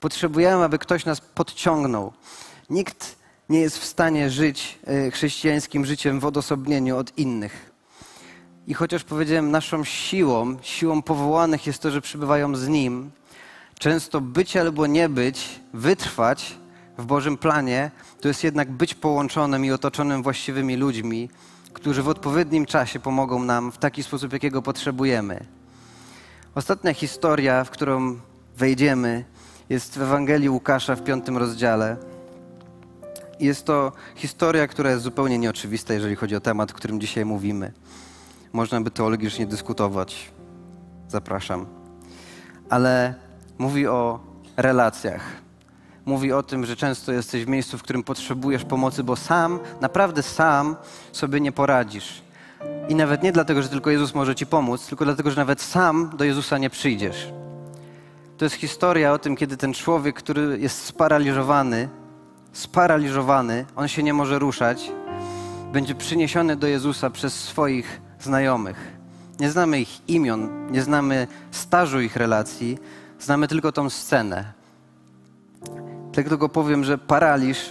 Potrzebujemy, 0.00 0.64
aby 0.64 0.78
ktoś 0.78 1.04
nas 1.04 1.20
podciągnął. 1.20 2.12
Nikt 2.70 3.16
nie 3.48 3.60
jest 3.60 3.78
w 3.78 3.84
stanie 3.84 4.30
żyć 4.30 4.78
e, 4.86 5.10
chrześcijańskim 5.10 5.86
życiem 5.86 6.20
w 6.20 6.24
odosobnieniu 6.24 6.96
od 6.96 7.18
innych. 7.18 7.70
I 8.66 8.74
chociaż 8.74 9.04
powiedziałem, 9.04 9.50
naszą 9.50 9.84
siłą, 9.84 10.56
siłą 10.62 11.02
powołanych 11.02 11.66
jest 11.66 11.82
to, 11.82 11.90
że 11.90 12.00
przybywają 12.00 12.56
z 12.56 12.68
Nim, 12.68 13.10
często 13.78 14.20
być 14.20 14.56
albo 14.56 14.86
nie 14.86 15.08
być, 15.08 15.60
wytrwać 15.74 16.61
w 17.02 17.06
Bożym 17.06 17.36
planie, 17.36 17.90
to 18.20 18.28
jest 18.28 18.44
jednak 18.44 18.70
być 18.70 18.94
połączonym 18.94 19.64
i 19.64 19.70
otoczonym 19.70 20.22
właściwymi 20.22 20.76
ludźmi, 20.76 21.30
którzy 21.72 22.02
w 22.02 22.08
odpowiednim 22.08 22.66
czasie 22.66 23.00
pomogą 23.00 23.44
nam 23.44 23.72
w 23.72 23.78
taki 23.78 24.02
sposób, 24.02 24.32
jakiego 24.32 24.62
potrzebujemy. 24.62 25.46
Ostatnia 26.54 26.94
historia, 26.94 27.64
w 27.64 27.70
którą 27.70 28.20
wejdziemy, 28.56 29.24
jest 29.68 29.98
w 29.98 30.02
Ewangelii 30.02 30.48
Łukasza 30.48 30.96
w 30.96 31.02
piątym 31.02 31.38
rozdziale. 31.38 31.96
Jest 33.40 33.64
to 33.64 33.92
historia, 34.14 34.66
która 34.66 34.90
jest 34.90 35.02
zupełnie 35.02 35.38
nieoczywista, 35.38 35.94
jeżeli 35.94 36.16
chodzi 36.16 36.36
o 36.36 36.40
temat, 36.40 36.70
o 36.70 36.74
którym 36.74 37.00
dzisiaj 37.00 37.24
mówimy. 37.24 37.72
Można 38.52 38.80
by 38.80 38.90
teologicznie 38.90 39.46
dyskutować. 39.46 40.30
Zapraszam. 41.08 41.66
Ale 42.68 43.14
mówi 43.58 43.86
o 43.86 44.20
relacjach. 44.56 45.41
Mówi 46.06 46.32
o 46.32 46.42
tym, 46.42 46.66
że 46.66 46.76
często 46.76 47.12
jesteś 47.12 47.44
w 47.44 47.48
miejscu, 47.48 47.78
w 47.78 47.82
którym 47.82 48.02
potrzebujesz 48.02 48.64
pomocy, 48.64 49.04
bo 49.04 49.16
sam, 49.16 49.60
naprawdę 49.80 50.22
sam 50.22 50.76
sobie 51.12 51.40
nie 51.40 51.52
poradzisz. 51.52 52.22
I 52.88 52.94
nawet 52.94 53.22
nie 53.22 53.32
dlatego, 53.32 53.62
że 53.62 53.68
tylko 53.68 53.90
Jezus 53.90 54.14
może 54.14 54.34
ci 54.34 54.46
pomóc, 54.46 54.86
tylko 54.86 55.04
dlatego, 55.04 55.30
że 55.30 55.36
nawet 55.36 55.60
sam 55.60 56.10
do 56.16 56.24
Jezusa 56.24 56.58
nie 56.58 56.70
przyjdziesz. 56.70 57.32
To 58.38 58.44
jest 58.44 58.56
historia 58.56 59.12
o 59.12 59.18
tym, 59.18 59.36
kiedy 59.36 59.56
ten 59.56 59.74
człowiek, 59.74 60.16
który 60.16 60.58
jest 60.60 60.84
sparaliżowany, 60.84 61.88
sparaliżowany, 62.52 63.66
on 63.76 63.88
się 63.88 64.02
nie 64.02 64.14
może 64.14 64.38
ruszać, 64.38 64.92
będzie 65.72 65.94
przyniesiony 65.94 66.56
do 66.56 66.66
Jezusa 66.66 67.10
przez 67.10 67.34
swoich 67.34 68.00
znajomych. 68.20 68.96
Nie 69.40 69.50
znamy 69.50 69.80
ich 69.80 70.08
imion, 70.08 70.72
nie 70.72 70.82
znamy 70.82 71.26
stażu 71.50 72.00
ich 72.00 72.16
relacji, 72.16 72.78
znamy 73.20 73.48
tylko 73.48 73.72
tą 73.72 73.90
scenę. 73.90 74.61
Dlatego 76.12 76.48
powiem, 76.48 76.84
że 76.84 76.98
paraliż, 76.98 77.70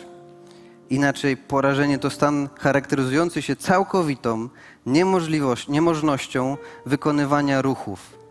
inaczej 0.89 1.37
porażenie, 1.37 1.99
to 1.99 2.09
stan 2.09 2.49
charakteryzujący 2.59 3.41
się 3.41 3.55
całkowitą 3.55 4.49
niemożliwość, 4.85 5.67
niemożnością 5.67 6.57
wykonywania 6.85 7.61
ruchów. 7.61 8.21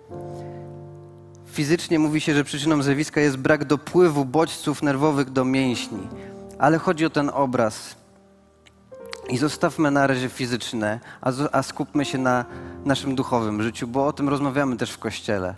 Fizycznie 1.46 1.98
mówi 1.98 2.20
się, 2.20 2.34
że 2.34 2.44
przyczyną 2.44 2.82
zjawiska 2.82 3.20
jest 3.20 3.36
brak 3.36 3.64
dopływu 3.64 4.24
bodźców 4.24 4.82
nerwowych 4.82 5.30
do 5.30 5.44
mięśni, 5.44 6.08
ale 6.58 6.78
chodzi 6.78 7.06
o 7.06 7.10
ten 7.10 7.30
obraz. 7.34 7.96
I 9.28 9.38
zostawmy 9.38 9.90
na 9.90 10.06
razie 10.06 10.28
fizyczne, 10.28 11.00
a, 11.20 11.32
a 11.52 11.62
skupmy 11.62 12.04
się 12.04 12.18
na 12.18 12.44
naszym 12.84 13.14
duchowym 13.14 13.62
życiu, 13.62 13.86
bo 13.88 14.06
o 14.06 14.12
tym 14.12 14.28
rozmawiamy 14.28 14.76
też 14.76 14.90
w 14.90 14.98
kościele. 14.98 15.54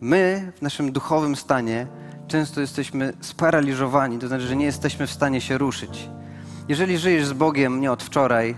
My 0.00 0.52
w 0.56 0.62
naszym 0.62 0.92
duchowym 0.92 1.36
stanie 1.36 1.86
często 2.28 2.60
jesteśmy 2.60 3.12
sparaliżowani, 3.20 4.18
to 4.18 4.28
znaczy, 4.28 4.46
że 4.46 4.56
nie 4.56 4.64
jesteśmy 4.64 5.06
w 5.06 5.10
stanie 5.10 5.40
się 5.40 5.58
ruszyć. 5.58 6.08
Jeżeli 6.68 6.98
żyjesz 6.98 7.26
z 7.26 7.32
Bogiem 7.32 7.80
nie 7.80 7.92
od 7.92 8.02
wczoraj, 8.02 8.56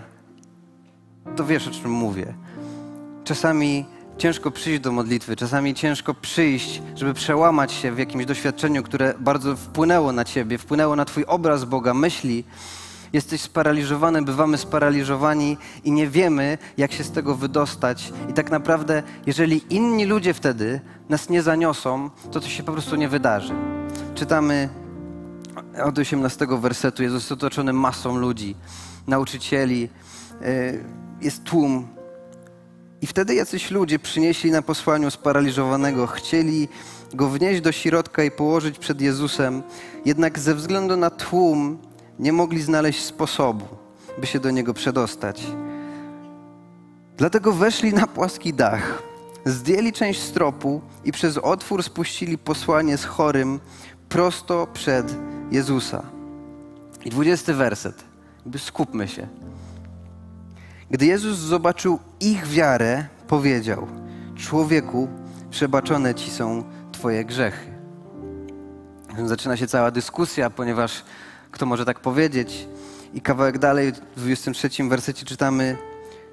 to 1.37 1.45
wiesz 1.45 1.69
o 1.69 1.71
czym 1.71 1.91
mówię. 1.91 2.35
Czasami 3.25 3.87
ciężko 4.19 4.51
przyjść 4.51 4.81
do 4.81 4.93
modlitwy, 4.93 5.37
czasami 5.37 5.75
ciężko 5.75 6.15
przyjść, 6.15 6.83
żeby 6.95 7.15
przełamać 7.15 7.73
się 7.73 7.93
w 7.93 7.99
jakimś 7.99 8.27
doświadczeniu, 8.27 8.83
które 8.83 9.15
bardzo 9.19 9.57
wpłynęło 9.57 10.13
na 10.13 10.25
ciebie, 10.25 10.59
wpłynęło 10.59 10.97
na 10.97 11.05
twój 11.05 11.25
obraz 11.25 11.65
Boga, 11.65 11.95
myśli. 11.95 12.45
Jesteś 13.17 13.41
sparaliżowany, 13.41 14.23
bywamy 14.23 14.59
sparaliżowani 14.59 15.57
i 15.85 15.93
nie 15.93 16.09
wiemy, 16.09 16.59
jak 16.77 16.93
się 16.93 17.05
z 17.05 17.11
tego 17.11 17.35
wydostać. 17.35 18.13
I 18.31 18.33
tak 18.33 18.51
naprawdę, 18.51 19.03
jeżeli 19.27 19.75
inni 19.75 20.05
ludzie 20.05 20.35
wtedy 20.35 20.81
nas 21.09 21.29
nie 21.29 21.43
zaniosą, 21.43 22.11
to 22.33 22.41
to 22.41 22.49
się 22.49 22.63
po 22.63 22.73
prostu 22.73 22.97
nie 22.97 23.09
wydarzy. 23.09 23.55
Czytamy 24.15 24.69
od 25.85 25.99
18 25.99 26.47
wersetu, 26.61 27.03
jest 27.03 27.33
otoczony 27.33 27.73
masą 27.73 28.17
ludzi, 28.17 28.57
nauczycieli, 29.07 29.89
y, 30.43 30.85
jest 31.21 31.45
tłum 31.45 31.89
i 33.01 33.07
wtedy 33.07 33.35
jacyś 33.35 33.71
ludzie 33.71 33.99
przynieśli 33.99 34.51
na 34.51 34.63
posłaniu 34.63 35.11
sparaliżowanego, 35.11 36.07
chcieli 36.07 36.69
go 37.15 37.29
wnieść 37.29 37.61
do 37.61 37.73
środka 37.73 38.25
i 38.25 38.31
położyć 38.31 38.79
przed 38.79 39.01
Jezusem, 39.01 39.63
jednak 40.05 40.39
ze 40.39 40.55
względu 40.55 40.97
na 40.97 41.11
tłum 41.11 41.79
nie 42.19 42.33
mogli 42.33 42.63
znaleźć 42.63 43.05
sposobu, 43.05 43.67
by 44.19 44.27
się 44.27 44.41
do 44.41 44.51
niego 44.51 44.75
przedostać. 44.75 45.47
Dlatego 47.17 47.53
weszli 47.53 47.95
na 47.95 48.07
płaski 48.07 48.55
dach, 48.55 49.03
zdjęli 49.45 49.93
część 49.93 50.21
stropu 50.21 50.81
i 51.05 51.13
przez 51.13 51.39
otwór 51.39 51.83
spuścili 51.83 52.39
posłanie 52.39 52.97
z 52.97 53.05
chorym 53.05 53.61
prosto 54.09 54.67
przed 54.73 55.17
Jezusa. 55.51 56.03
I 57.05 57.11
dwudziesty 57.11 57.55
werset. 57.55 58.05
Skupmy 58.59 59.09
się. 59.09 59.29
Gdy 60.91 61.07
Jezus 61.07 61.39
zobaczył 61.39 61.99
ich 62.21 62.47
wiarę, 62.47 63.07
powiedział: 63.29 63.87
Człowieku, 64.37 65.09
przebaczone 65.51 66.15
ci 66.15 66.31
są 66.31 66.65
Twoje 66.93 67.25
grzechy. 67.25 67.71
Zaczyna 69.25 69.57
się 69.57 69.67
cała 69.67 69.91
dyskusja, 69.91 70.51
ponieważ 70.51 71.05
kto 71.57 71.67
może 71.67 71.85
tak 71.85 72.01
powiedzieć? 72.01 72.69
I 73.15 73.21
kawałek 73.21 73.59
dalej, 73.59 73.93
w 73.93 74.21
23 74.21 74.69
wersecie 74.89 75.25
czytamy: 75.25 75.77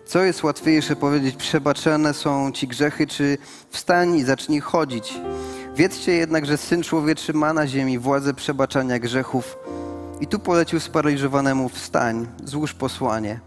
Co 0.05 0.23
jest 0.23 0.43
łatwiejsze 0.43 0.95
powiedzieć, 0.95 1.35
przebaczone 1.35 2.13
są 2.13 2.51
ci 2.51 2.67
grzechy, 2.67 3.07
czy 3.07 3.37
wstań 3.69 4.15
i 4.15 4.23
zacznij 4.23 4.59
chodzić? 4.59 5.13
Wiedzcie 5.75 6.13
jednak, 6.13 6.45
że 6.45 6.57
syn 6.57 6.83
człowieczy 6.83 7.33
ma 7.33 7.53
na 7.53 7.67
ziemi 7.67 7.99
władzę 7.99 8.33
przebaczania 8.33 8.99
grzechów. 8.99 9.57
I 10.21 10.27
tu 10.27 10.39
polecił 10.39 10.79
sparaliżowanemu: 10.79 11.69
Wstań, 11.69 12.27
złóż 12.43 12.73
posłanie 12.73 13.39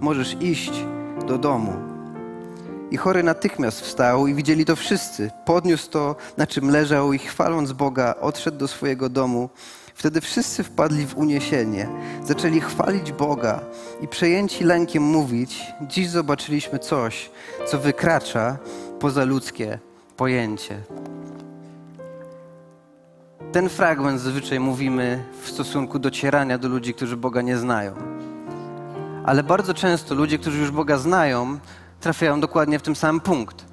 możesz 0.00 0.36
iść 0.40 0.72
do 1.26 1.38
domu. 1.38 1.72
I 2.90 2.96
chory 2.96 3.22
natychmiast 3.22 3.80
wstał 3.80 4.26
i 4.26 4.34
widzieli 4.34 4.64
to 4.64 4.76
wszyscy. 4.76 5.30
Podniósł 5.44 5.90
to, 5.90 6.16
na 6.36 6.46
czym 6.46 6.70
leżał 6.70 7.12
i 7.12 7.18
chwaląc 7.18 7.72
Boga, 7.72 8.14
odszedł 8.20 8.58
do 8.58 8.68
swojego 8.68 9.08
domu. 9.08 9.50
Wtedy 10.00 10.20
wszyscy 10.20 10.64
wpadli 10.64 11.06
w 11.06 11.16
uniesienie, 11.16 11.88
zaczęli 12.24 12.60
chwalić 12.60 13.12
Boga 13.12 13.60
i 14.00 14.08
przejęci 14.08 14.64
lękiem 14.64 15.02
mówić: 15.02 15.62
Dziś 15.80 16.08
zobaczyliśmy 16.08 16.78
coś, 16.78 17.30
co 17.66 17.78
wykracza 17.78 18.58
poza 19.00 19.24
ludzkie 19.24 19.78
pojęcie. 20.16 20.82
Ten 23.52 23.68
fragment 23.68 24.20
zazwyczaj 24.20 24.60
mówimy 24.60 25.24
w 25.42 25.48
stosunku 25.48 25.98
docierania 25.98 26.58
do 26.58 26.68
ludzi, 26.68 26.94
którzy 26.94 27.16
Boga 27.16 27.42
nie 27.42 27.56
znają. 27.56 27.94
Ale 29.24 29.42
bardzo 29.42 29.74
często 29.74 30.14
ludzie, 30.14 30.38
którzy 30.38 30.58
już 30.58 30.70
Boga 30.70 30.98
znają, 30.98 31.58
trafiają 32.00 32.40
dokładnie 32.40 32.78
w 32.78 32.82
ten 32.82 32.94
sam 32.94 33.20
punkt. 33.20 33.64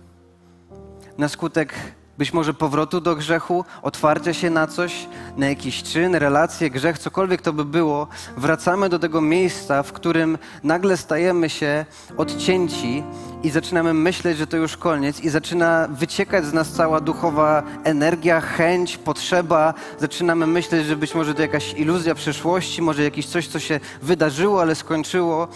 na 1.18 1.30
skutek 1.30 1.74
być 2.18 2.34
może 2.34 2.54
powrotu 2.54 3.02
do 3.02 3.16
grzechu, 3.16 3.66
otwarcia 3.82 4.34
się 4.34 4.50
na 4.50 4.68
coś, 4.68 5.08
na 5.38 5.50
jakiś 5.50 5.84
czyn, 5.84 6.16
relację, 6.16 6.70
grzech, 6.70 6.98
cokolwiek 7.00 7.42
to 7.42 7.54
by 7.54 7.66
było, 7.66 8.08
wracamy 8.38 8.90
do 8.90 9.00
tego 9.00 9.22
miejsca, 9.22 9.84
w 9.84 9.94
którym 9.94 10.38
nagle 10.64 10.98
stajemy 10.98 11.50
się 11.50 11.86
odcięci 12.18 13.04
i 13.44 13.50
zaczynamy 13.50 13.94
myśleć, 13.94 14.38
że 14.38 14.48
to 14.48 14.58
już 14.58 14.78
koniec, 14.78 15.20
i 15.20 15.30
zaczyna 15.30 15.88
wyciekać 15.92 16.46
z 16.46 16.54
nas 16.54 16.72
cała 16.72 17.02
duchowa 17.02 17.64
energia, 17.84 18.42
chęć, 18.42 18.98
potrzeba. 18.98 19.74
Zaczynamy 20.00 20.48
myśleć, 20.48 20.86
że 20.86 20.96
być 20.96 21.16
może 21.16 21.34
to 21.34 21.42
jakaś 21.42 21.74
iluzja 21.74 22.16
przeszłości, 22.16 22.82
może 22.82 23.04
jakieś 23.04 23.26
coś, 23.26 23.48
co 23.48 23.60
się 23.60 23.80
wydarzyło, 24.02 24.62
ale 24.62 24.76
skończyło. 24.76 25.48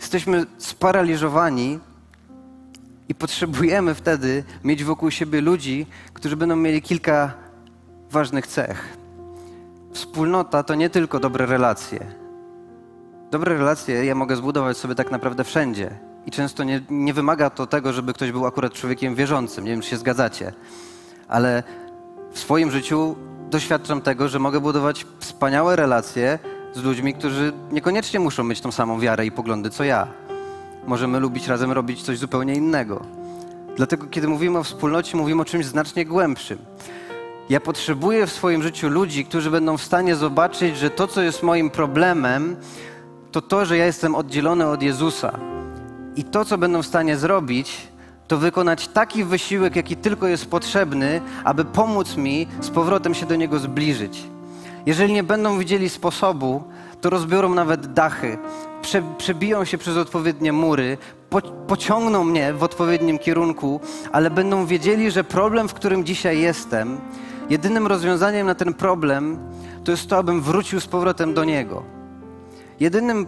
Jesteśmy 0.00 0.46
sparaliżowani 0.58 1.78
i 3.08 3.14
potrzebujemy 3.14 3.94
wtedy 3.94 4.44
mieć 4.64 4.84
wokół 4.84 5.10
siebie 5.10 5.40
ludzi, 5.40 5.86
którzy 6.12 6.36
będą 6.36 6.56
mieli 6.56 6.82
kilka 6.82 7.32
ważnych 8.10 8.46
cech. 8.46 8.96
Wspólnota 9.92 10.62
to 10.62 10.74
nie 10.74 10.90
tylko 10.90 11.20
dobre 11.20 11.46
relacje. 11.46 12.06
Dobre 13.30 13.58
relacje 13.58 14.04
ja 14.04 14.14
mogę 14.14 14.36
zbudować 14.36 14.76
sobie 14.76 14.94
tak 14.94 15.10
naprawdę 15.10 15.44
wszędzie. 15.44 15.90
I 16.26 16.30
często 16.30 16.64
nie, 16.64 16.80
nie 16.90 17.14
wymaga 17.14 17.50
to 17.50 17.66
tego, 17.66 17.92
żeby 17.92 18.14
ktoś 18.14 18.32
był 18.32 18.46
akurat 18.46 18.72
człowiekiem 18.72 19.14
wierzącym. 19.14 19.64
Nie 19.64 19.70
wiem, 19.70 19.80
czy 19.80 19.88
się 19.88 19.96
zgadzacie. 19.96 20.52
Ale 21.28 21.62
w 22.32 22.38
swoim 22.38 22.70
życiu 22.70 23.16
doświadczam 23.50 24.00
tego, 24.00 24.28
że 24.28 24.38
mogę 24.38 24.60
budować 24.60 25.06
wspaniałe 25.18 25.76
relacje 25.76 26.38
z 26.74 26.82
ludźmi, 26.82 27.14
którzy 27.14 27.52
niekoniecznie 27.72 28.20
muszą 28.20 28.44
mieć 28.44 28.60
tą 28.60 28.72
samą 28.72 29.00
wiarę 29.00 29.26
i 29.26 29.30
poglądy 29.30 29.70
co 29.70 29.84
ja 29.84 30.25
możemy 30.86 31.20
lubić 31.20 31.48
razem 31.48 31.72
robić 31.72 32.02
coś 32.02 32.18
zupełnie 32.18 32.54
innego. 32.54 33.02
Dlatego, 33.76 34.06
kiedy 34.06 34.28
mówimy 34.28 34.58
o 34.58 34.64
wspólnocie, 34.64 35.16
mówimy 35.16 35.42
o 35.42 35.44
czymś 35.44 35.66
znacznie 35.66 36.04
głębszym. 36.04 36.58
Ja 37.48 37.60
potrzebuję 37.60 38.26
w 38.26 38.32
swoim 38.32 38.62
życiu 38.62 38.88
ludzi, 38.88 39.24
którzy 39.24 39.50
będą 39.50 39.76
w 39.76 39.82
stanie 39.82 40.16
zobaczyć, 40.16 40.78
że 40.78 40.90
to, 40.90 41.06
co 41.06 41.22
jest 41.22 41.42
moim 41.42 41.70
problemem, 41.70 42.56
to 43.32 43.42
to, 43.42 43.64
że 43.64 43.76
ja 43.76 43.86
jestem 43.86 44.14
oddzielony 44.14 44.66
od 44.66 44.82
Jezusa. 44.82 45.38
I 46.16 46.24
to, 46.24 46.44
co 46.44 46.58
będą 46.58 46.82
w 46.82 46.86
stanie 46.86 47.16
zrobić, 47.16 47.88
to 48.28 48.38
wykonać 48.38 48.88
taki 48.88 49.24
wysiłek, 49.24 49.76
jaki 49.76 49.96
tylko 49.96 50.26
jest 50.26 50.50
potrzebny, 50.50 51.20
aby 51.44 51.64
pomóc 51.64 52.16
mi 52.16 52.46
z 52.60 52.70
powrotem 52.70 53.14
się 53.14 53.26
do 53.26 53.36
Niego 53.36 53.58
zbliżyć. 53.58 54.22
Jeżeli 54.86 55.12
nie 55.12 55.22
będą 55.22 55.58
widzieli 55.58 55.88
sposobu, 55.88 56.64
to 57.00 57.10
rozbiorą 57.10 57.54
nawet 57.54 57.92
dachy, 57.92 58.38
prze, 58.82 59.02
przebiją 59.18 59.64
się 59.64 59.78
przez 59.78 59.96
odpowiednie 59.96 60.52
mury, 60.52 60.98
po, 61.30 61.40
pociągną 61.40 62.24
mnie 62.24 62.52
w 62.52 62.62
odpowiednim 62.62 63.18
kierunku, 63.18 63.80
ale 64.12 64.30
będą 64.30 64.66
wiedzieli, 64.66 65.10
że 65.10 65.24
problem, 65.24 65.68
w 65.68 65.74
którym 65.74 66.04
dzisiaj 66.04 66.40
jestem, 66.40 67.00
jedynym 67.50 67.86
rozwiązaniem 67.86 68.46
na 68.46 68.54
ten 68.54 68.74
problem 68.74 69.38
to 69.84 69.90
jest 69.90 70.08
to, 70.08 70.16
abym 70.16 70.40
wrócił 70.40 70.80
z 70.80 70.86
powrotem 70.86 71.34
do 71.34 71.44
Niego. 71.44 71.82
Jedynym 72.80 73.26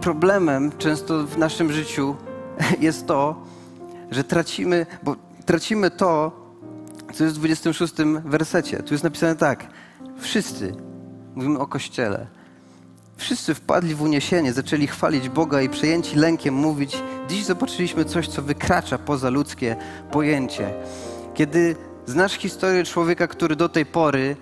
problemem 0.00 0.72
często 0.78 1.26
w 1.26 1.38
naszym 1.38 1.72
życiu 1.72 2.16
jest 2.80 3.06
to, 3.06 3.42
że 4.10 4.24
tracimy, 4.24 4.86
bo 5.02 5.16
tracimy 5.46 5.90
to, 5.90 6.32
co 7.14 7.24
jest 7.24 7.36
w 7.36 7.38
26 7.38 7.94
wersecie. 8.24 8.82
Tu 8.82 8.94
jest 8.94 9.04
napisane 9.04 9.36
tak. 9.36 9.66
Wszyscy, 10.18 10.74
mówimy 11.34 11.58
o 11.58 11.66
Kościele, 11.66 12.26
Wszyscy 13.16 13.54
wpadli 13.54 13.94
w 13.94 14.02
uniesienie, 14.02 14.52
zaczęli 14.52 14.86
chwalić 14.86 15.28
Boga 15.28 15.62
i 15.62 15.68
przejęci 15.68 16.16
lękiem 16.16 16.54
mówić: 16.54 16.96
Dziś 17.28 17.44
zobaczyliśmy 17.44 18.04
coś, 18.04 18.28
co 18.28 18.42
wykracza 18.42 18.98
poza 18.98 19.30
ludzkie 19.30 19.76
pojęcie. 20.10 20.74
Kiedy 21.34 21.76
znasz 22.06 22.32
historię 22.32 22.84
człowieka, 22.84 23.26
który 23.26 23.56
do 23.56 23.68
tej 23.68 23.86
pory 23.86 24.36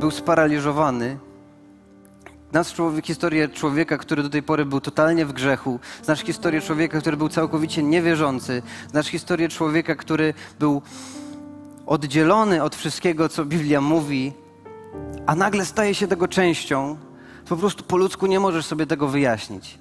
był 0.00 0.10
sparaliżowany, 0.10 1.18
Znasz 2.54 2.74
człowiek, 2.74 3.06
historię 3.06 3.48
człowieka, 3.48 3.98
który 3.98 4.22
do 4.22 4.30
tej 4.30 4.42
pory 4.42 4.64
był 4.64 4.80
totalnie 4.80 5.26
w 5.26 5.32
grzechu. 5.32 5.80
Znasz 6.02 6.20
historię 6.20 6.60
człowieka, 6.60 7.00
który 7.00 7.16
był 7.16 7.28
całkowicie 7.28 7.82
niewierzący. 7.82 8.62
Znasz 8.90 9.06
historię 9.06 9.48
człowieka, 9.48 9.94
który 9.94 10.34
był 10.58 10.82
oddzielony 11.86 12.62
od 12.62 12.76
wszystkiego, 12.76 13.28
co 13.28 13.44
Biblia 13.44 13.80
mówi, 13.80 14.32
a 15.26 15.34
nagle 15.34 15.64
staje 15.64 15.94
się 15.94 16.06
tego 16.06 16.28
częścią. 16.28 16.96
Po 17.48 17.56
prostu 17.56 17.84
po 17.84 17.96
ludzku 17.96 18.26
nie 18.26 18.40
możesz 18.40 18.66
sobie 18.66 18.86
tego 18.86 19.08
wyjaśnić. 19.08 19.78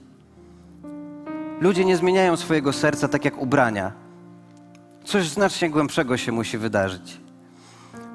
Ludzie 1.60 1.86
nie 1.86 1.98
zmieniają 1.98 2.38
swojego 2.38 2.74
serca 2.74 3.08
tak 3.08 3.26
jak 3.26 3.42
ubrania. 3.42 3.92
Coś 5.04 5.30
znacznie 5.30 5.70
głębszego 5.70 6.18
się 6.18 6.32
musi 6.32 6.58
wydarzyć. 6.58 7.22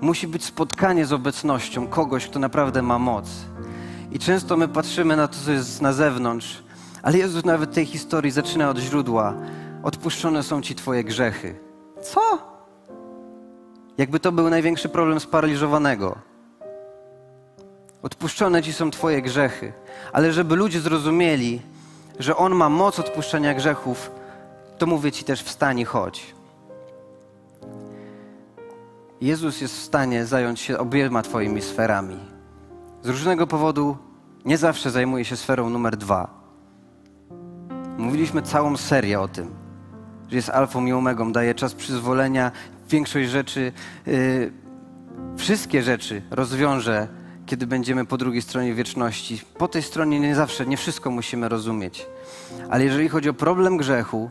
Musi 0.00 0.28
być 0.28 0.44
spotkanie 0.44 1.06
z 1.06 1.12
obecnością 1.12 1.87
kogoś, 1.87 2.26
kto 2.26 2.38
naprawdę 2.38 2.82
ma 2.82 2.98
moc. 2.98 3.30
I 4.12 4.18
często 4.18 4.56
my 4.56 4.68
patrzymy 4.68 5.16
na 5.16 5.28
to, 5.28 5.38
co 5.44 5.52
jest 5.52 5.82
na 5.82 5.92
zewnątrz, 5.92 6.62
ale 7.02 7.18
Jezus 7.18 7.44
nawet 7.44 7.72
tej 7.72 7.87
historii 7.87 8.30
zaczyna 8.30 8.70
od 8.70 8.78
źródła. 8.78 9.34
Odpuszczone 9.82 10.42
są 10.42 10.62
ci 10.62 10.74
Twoje 10.74 11.04
grzechy. 11.04 11.61
Co? 12.02 12.20
Jakby 13.98 14.20
to 14.20 14.32
był 14.32 14.50
największy 14.50 14.88
problem 14.88 15.20
sparaliżowanego. 15.20 16.27
Odpuszczone 18.02 18.62
ci 18.62 18.72
są 18.72 18.90
Twoje 18.90 19.22
grzechy. 19.22 19.72
Ale 20.12 20.32
żeby 20.32 20.56
ludzie 20.56 20.80
zrozumieli, 20.80 21.62
że 22.18 22.37
On 22.37 22.54
ma 22.54 22.68
moc 22.68 22.98
odpuszczenia 22.98 23.54
grzechów, 23.54 24.11
to 24.78 24.87
mówię 24.87 25.12
Ci 25.12 25.24
też 25.24 25.42
wstań 25.42 25.78
i 25.78 25.84
chodź. 25.84 26.34
Jezus 29.20 29.61
jest 29.61 29.74
w 29.74 29.82
stanie 29.82 30.26
zająć 30.26 30.61
się 30.61 30.78
obiema 30.78 31.22
Twoimi 31.22 31.62
sferami. 31.62 32.16
Z 33.02 33.08
różnego 33.08 33.46
powodu 33.46 33.96
nie 34.44 34.58
zawsze 34.58 34.90
zajmuje 34.90 35.24
się 35.24 35.37
sferą 35.37 35.70
numer 35.70 35.96
dwa. 35.96 36.30
Mówiliśmy 37.98 38.42
całą 38.42 38.76
serię 38.76 39.20
o 39.20 39.28
tym, 39.28 39.50
że 40.28 40.37
jest 40.37 40.50
alfą 40.50 40.87
i 40.87 40.92
omegą, 40.92 41.32
daje 41.32 41.54
czas 41.54 41.74
przyzwolenia, 41.74 42.52
większość 42.88 43.30
rzeczy, 43.30 43.72
yy, 44.06 44.52
wszystkie 45.37 45.82
rzeczy 45.82 46.22
rozwiąże 46.30 47.08
kiedy 47.48 47.66
będziemy 47.66 48.04
po 48.04 48.16
drugiej 48.18 48.42
stronie 48.42 48.74
wieczności. 48.74 49.40
Po 49.58 49.68
tej 49.68 49.82
stronie 49.82 50.20
nie 50.20 50.34
zawsze, 50.34 50.66
nie 50.66 50.76
wszystko 50.76 51.11
musimy 51.11 51.48
rozumieć. 51.48 52.06
Ale 52.70 52.84
jeżeli 52.84 53.08
chodzi 53.08 53.28
o 53.28 53.34
problem 53.34 53.76
grzechu, 53.76 54.30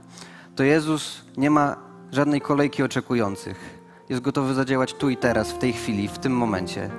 to 0.55 0.63
Jezus 0.63 1.21
nie 1.37 1.49
ma 1.49 1.75
żadnej 2.11 2.41
kolejki 2.41 2.83
oczekujących. 2.83 3.79
Jest 4.09 4.21
gotowy 4.21 4.53
zadziałać 4.53 4.93
tu 4.93 5.09
i 5.09 5.17
teraz, 5.17 5.51
w 5.51 5.57
tej 5.57 5.73
chwili, 5.73 6.07
w 6.07 6.17
tym 6.17 6.37
momencie, 6.37 6.89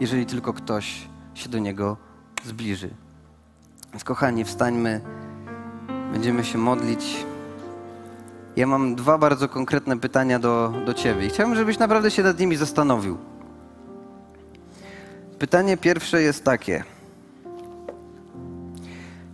jeżeli 0.00 0.26
tylko 0.26 0.52
ktoś 0.52 1.08
się 1.34 1.48
do 1.48 1.58
Niego 1.58 1.96
zbliży. 2.44 2.90
Więc 3.92 4.04
kochani, 4.04 4.44
wstańmy, 4.44 5.00
będziemy 6.12 6.44
się 6.44 6.58
modlić. 6.58 7.26
Ja 8.56 8.66
mam 8.66 8.94
dwa 8.94 9.18
bardzo 9.18 9.48
konkretne 9.48 10.00
pytania 10.00 10.38
do, 10.38 10.72
do 10.86 10.94
Ciebie 10.94 11.28
chciałbym, 11.28 11.56
żebyś 11.56 11.78
naprawdę 11.78 12.10
się 12.10 12.22
nad 12.22 12.38
nimi 12.38 12.56
zastanowił. 12.56 13.18
Pytanie 15.40 15.76
pierwsze 15.76 16.22
jest 16.22 16.44
takie. 16.44 16.84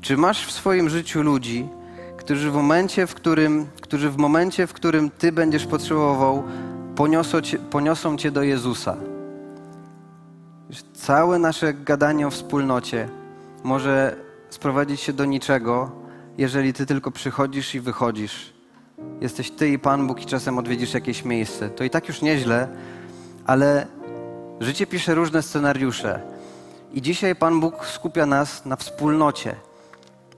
Czy 0.00 0.16
masz 0.16 0.46
w 0.46 0.52
swoim 0.52 0.88
życiu 0.88 1.22
ludzi, 1.22 1.68
którzy 2.16 2.50
w 2.50 2.54
momencie, 2.54 3.06
w 3.06 3.14
którym, 3.14 3.66
którzy 3.80 4.10
w 4.10 4.16
momencie, 4.16 4.66
w 4.66 4.72
którym 4.72 5.10
ty 5.10 5.32
będziesz 5.32 5.66
potrzebował, 5.66 6.44
poniosą 6.96 7.40
cię, 7.40 7.58
poniosą 7.58 8.16
cię 8.16 8.30
do 8.30 8.42
Jezusa? 8.42 8.96
Całe 10.94 11.38
nasze 11.38 11.74
gadanie 11.74 12.26
o 12.26 12.30
wspólnocie 12.30 13.08
może 13.64 14.16
sprowadzić 14.50 15.00
się 15.00 15.12
do 15.12 15.24
niczego, 15.24 15.90
jeżeli 16.38 16.72
ty 16.72 16.86
tylko 16.86 17.10
przychodzisz 17.10 17.74
i 17.74 17.80
wychodzisz. 17.80 18.52
Jesteś 19.20 19.50
ty 19.50 19.68
i 19.68 19.78
Pan 19.78 20.06
Bóg 20.06 20.22
i 20.22 20.26
czasem 20.26 20.58
odwiedzisz 20.58 20.94
jakieś 20.94 21.24
miejsce. 21.24 21.70
To 21.70 21.84
i 21.84 21.90
tak 21.90 22.08
już 22.08 22.22
nieźle, 22.22 22.68
ale 23.46 23.86
Życie 24.60 24.86
pisze 24.86 25.14
różne 25.14 25.42
scenariusze. 25.42 26.20
I 26.92 27.02
dzisiaj 27.02 27.36
Pan 27.36 27.60
Bóg 27.60 27.86
skupia 27.86 28.26
nas 28.26 28.66
na 28.66 28.76
wspólnocie. 28.76 29.56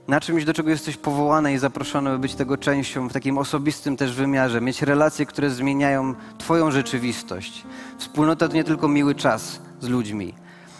Na 0.07 0.19
czymś, 0.19 0.45
do 0.45 0.53
czego 0.53 0.69
jesteś 0.69 0.97
powołany 0.97 1.53
i 1.53 1.57
zaproszony, 1.57 2.09
by 2.09 2.19
być 2.19 2.35
tego 2.35 2.57
częścią 2.57 3.09
w 3.09 3.13
takim 3.13 3.37
osobistym 3.37 3.97
też 3.97 4.13
wymiarze. 4.13 4.61
Mieć 4.61 4.81
relacje, 4.81 5.25
które 5.25 5.49
zmieniają 5.49 6.15
Twoją 6.37 6.71
rzeczywistość. 6.71 7.63
Wspólnota 7.97 8.47
to 8.47 8.53
nie 8.53 8.63
tylko 8.63 8.87
miły 8.87 9.15
czas 9.15 9.61
z 9.79 9.87
ludźmi. 9.87 10.33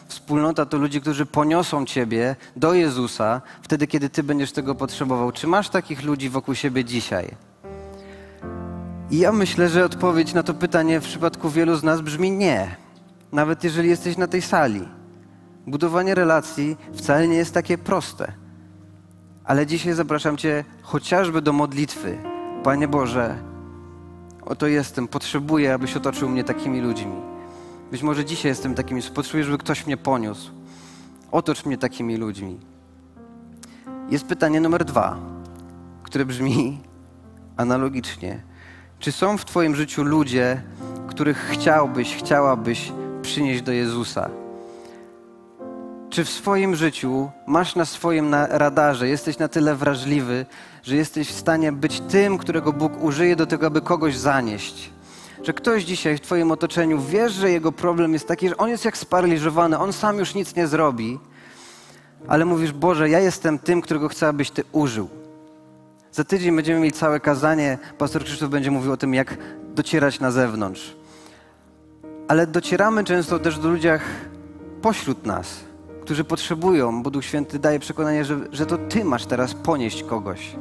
Wspólnota 0.08 0.66
to 0.66 0.78
ludzie, 0.78 1.02
którzy 1.02 1.26
poniosą 1.26 1.86
Ciebie 1.86 2.36
do 2.56 2.74
Jezusa 2.74 3.42
wtedy, 3.62 3.88
kiedy 3.88 4.10
Ty 4.10 4.24
będziesz 4.24 4.52
tego 4.52 4.76
potrzebował. 4.76 5.32
Czy 5.32 5.48
masz 5.48 5.70
takich 5.70 6.04
ludzi 6.04 6.30
wokół 6.30 6.56
siebie 6.56 6.86
dzisiaj? 6.86 7.36
I 9.12 9.18
ja 9.18 9.32
myślę, 9.32 9.70
że 9.70 9.86
odpowiedź 9.86 10.34
na 10.34 10.44
to 10.44 10.54
pytanie 10.54 11.00
w 11.00 11.04
przypadku 11.04 11.50
wielu 11.50 11.76
z 11.76 11.84
nas 11.84 12.02
brzmi 12.02 12.32
nie 12.32 12.89
nawet 13.32 13.64
jeżeli 13.64 13.90
jesteś 13.90 14.18
na 14.18 14.28
tej 14.28 14.42
sali. 14.42 14.88
Budowanie 15.68 16.16
relacji 16.16 16.78
wcale 16.94 17.28
nie 17.28 17.36
jest 17.36 17.54
takie 17.54 17.78
proste. 17.78 18.32
Ale 19.44 19.68
dzisiaj 19.68 19.94
zapraszam 19.94 20.38
Cię 20.38 20.64
chociażby 20.82 21.42
do 21.42 21.54
modlitwy. 21.54 22.18
Panie 22.64 22.88
Boże, 22.88 23.38
oto 24.46 24.68
jestem, 24.68 25.08
potrzebuję, 25.08 25.74
abyś 25.74 25.96
otoczył 25.96 26.30
mnie 26.30 26.44
takimi 26.44 26.82
ludźmi. 26.82 27.16
Być 27.92 28.04
może 28.04 28.26
dzisiaj 28.26 28.50
jestem 28.50 28.76
takimi, 28.76 29.02
potrzebuję, 29.16 29.44
żeby 29.44 29.58
ktoś 29.58 29.86
mnie 29.86 29.98
poniósł. 29.98 30.52
Otocz 31.32 31.66
mnie 31.66 31.78
takimi 31.78 32.18
ludźmi. 32.18 32.60
Jest 34.10 34.26
pytanie 34.26 34.62
numer 34.62 34.86
dwa, 34.86 35.18
które 36.04 36.26
brzmi 36.26 36.80
analogicznie. 37.58 38.44
Czy 39.00 39.12
są 39.12 39.38
w 39.38 39.46
Twoim 39.46 39.76
życiu 39.76 40.04
ludzie, 40.04 40.62
których 41.08 41.38
chciałbyś, 41.38 42.16
chciałabyś 42.16 42.92
przynieść 43.30 43.62
do 43.62 43.72
Jezusa? 43.72 44.30
Czy 46.10 46.26
w 46.26 46.30
swoim 46.30 46.76
życiu 46.76 47.32
masz 47.48 47.76
na 47.76 47.86
swoim 47.86 48.34
radarze, 48.34 49.08
jesteś 49.08 49.38
na 49.38 49.48
tyle 49.48 49.76
wrażliwy, 49.76 50.46
że 50.84 50.96
jesteś 50.96 51.28
w 51.28 51.40
stanie 51.40 51.72
być 51.72 52.00
tym, 52.00 52.38
którego 52.38 52.74
Bóg 52.74 53.04
użyje 53.04 53.36
do 53.36 53.46
tego, 53.46 53.68
aby 53.68 53.82
kogoś 53.82 54.18
zanieść? 54.18 54.90
Że 55.44 55.54
ktoś 55.54 55.84
dzisiaj 55.84 56.18
w 56.18 56.22
Twoim 56.22 56.52
otoczeniu 56.52 57.00
wiesz, 57.02 57.34
że 57.34 57.52
jego 57.52 57.72
problem 57.72 58.14
jest 58.14 58.28
taki, 58.28 58.50
że 58.50 58.58
on 58.58 58.70
jest 58.70 58.86
jak 58.86 58.98
sparaliżowany, 58.98 59.78
on 59.78 59.94
sam 59.94 60.20
już 60.20 60.36
nic 60.36 60.56
nie 60.56 60.68
zrobi, 60.68 61.20
ale 62.28 62.46
mówisz, 62.46 62.72
Boże, 62.72 63.10
ja 63.10 63.20
jestem 63.20 63.60
tym, 63.60 63.82
którego 63.82 64.10
chcę, 64.10 64.28
abyś 64.28 64.52
Ty 64.52 64.64
użył. 64.72 65.10
Za 66.12 66.24
tydzień 66.24 66.56
będziemy 66.56 66.80
mieli 66.80 66.92
całe 66.92 67.20
kazanie. 67.20 67.78
Pastor 67.98 68.24
Krzysztof 68.24 68.50
będzie 68.50 68.72
mówił 68.72 68.92
o 68.92 68.98
tym, 68.98 69.14
jak 69.14 69.38
docierać 69.76 70.20
na 70.20 70.32
zewnątrz. 70.32 70.99
Ale 72.30 72.48
docieramy 72.48 73.04
często 73.04 73.40
też 73.40 73.60
do 73.60 73.70
ludziach 73.70 74.02
pośród 74.82 75.26
nas, 75.26 75.60
którzy 76.02 76.24
potrzebują, 76.24 77.04
bo 77.04 77.12
Duch 77.12 77.26
Święty 77.26 77.60
daje 77.60 77.80
przekonanie, 77.80 78.26
że, 78.26 78.40
że 78.52 78.66
to 78.66 78.78
Ty 78.78 79.06
masz 79.06 79.26
teraz 79.26 79.54
ponieść 79.54 80.04
kogoś 80.04 80.56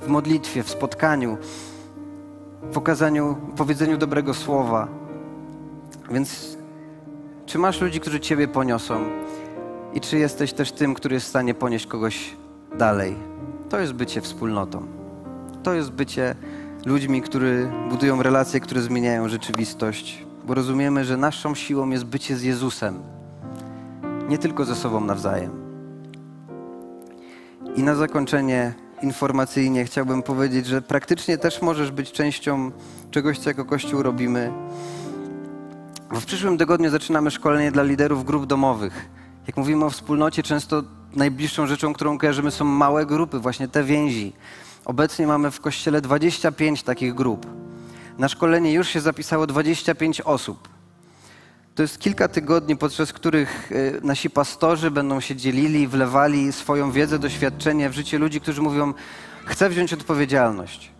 w 0.00 0.08
modlitwie, 0.08 0.62
w 0.62 0.70
spotkaniu, 0.70 1.38
w 2.72 2.78
okazaniu, 2.78 3.36
powiedzeniu 3.56 3.98
dobrego 3.98 4.34
słowa. 4.34 4.88
Więc 6.10 6.56
czy 7.46 7.58
masz 7.58 7.80
ludzi, 7.80 8.00
którzy 8.00 8.20
Ciebie 8.20 8.48
poniosą? 8.48 9.04
I 9.94 10.00
czy 10.00 10.18
jesteś 10.18 10.52
też 10.52 10.72
tym, 10.72 10.94
który 10.94 11.14
jest 11.14 11.26
w 11.26 11.30
stanie 11.30 11.54
ponieść 11.54 11.86
kogoś 11.86 12.36
dalej? 12.78 13.16
To 13.70 13.78
jest 13.78 13.92
bycie 13.92 14.20
wspólnotą. 14.20 14.86
To 15.62 15.74
jest 15.74 15.90
bycie 15.90 16.34
ludźmi, 16.86 17.22
którzy 17.22 17.70
budują 17.90 18.22
relacje, 18.22 18.60
które 18.60 18.80
zmieniają 18.80 19.28
rzeczywistość, 19.28 20.25
bo 20.46 20.54
rozumiemy, 20.54 21.04
że 21.04 21.16
naszą 21.16 21.54
siłą 21.54 21.90
jest 21.90 22.04
bycie 22.04 22.36
z 22.36 22.42
Jezusem, 22.42 23.02
nie 24.28 24.38
tylko 24.38 24.64
ze 24.64 24.74
sobą 24.74 25.00
nawzajem. 25.00 25.50
I 27.76 27.82
na 27.82 27.94
zakończenie 27.94 28.74
informacyjnie 29.02 29.84
chciałbym 29.84 30.22
powiedzieć, 30.22 30.66
że 30.66 30.82
praktycznie 30.82 31.38
też 31.38 31.62
możesz 31.62 31.90
być 31.90 32.12
częścią 32.12 32.70
czegoś, 33.10 33.38
co 33.38 33.50
jako 33.50 33.64
Kościół 33.64 34.02
robimy. 34.02 34.52
Bo 36.12 36.20
w 36.20 36.26
przyszłym 36.26 36.58
tygodniu 36.58 36.90
zaczynamy 36.90 37.30
szkolenie 37.30 37.72
dla 37.72 37.82
liderów 37.82 38.24
grup 38.24 38.46
domowych. 38.46 39.08
Jak 39.46 39.56
mówimy 39.56 39.84
o 39.84 39.90
wspólnocie, 39.90 40.42
często 40.42 40.82
najbliższą 41.16 41.66
rzeczą, 41.66 41.92
którą 41.92 42.18
kojarzymy, 42.18 42.50
są 42.50 42.64
małe 42.64 43.06
grupy, 43.06 43.38
właśnie 43.38 43.68
te 43.68 43.84
więzi. 43.84 44.32
Obecnie 44.84 45.26
mamy 45.26 45.50
w 45.50 45.60
kościele 45.60 46.00
25 46.00 46.82
takich 46.82 47.14
grup. 47.14 47.65
Na 48.18 48.28
szkolenie 48.28 48.72
już 48.72 48.88
się 48.88 49.00
zapisało 49.00 49.46
25 49.46 50.20
osób. 50.20 50.68
To 51.74 51.82
jest 51.82 51.98
kilka 51.98 52.28
tygodni, 52.28 52.76
podczas 52.76 53.12
których 53.12 53.72
y, 53.72 54.00
nasi 54.02 54.30
pastorzy 54.30 54.90
będą 54.90 55.20
się 55.20 55.36
dzielili, 55.36 55.88
wlewali 55.88 56.52
swoją 56.52 56.92
wiedzę, 56.92 57.18
doświadczenie 57.18 57.90
w 57.90 57.92
życie 57.92 58.18
ludzi, 58.18 58.40
którzy 58.40 58.62
mówią: 58.62 58.94
Chcę 59.44 59.68
wziąć 59.68 59.92
odpowiedzialność. 59.92 60.90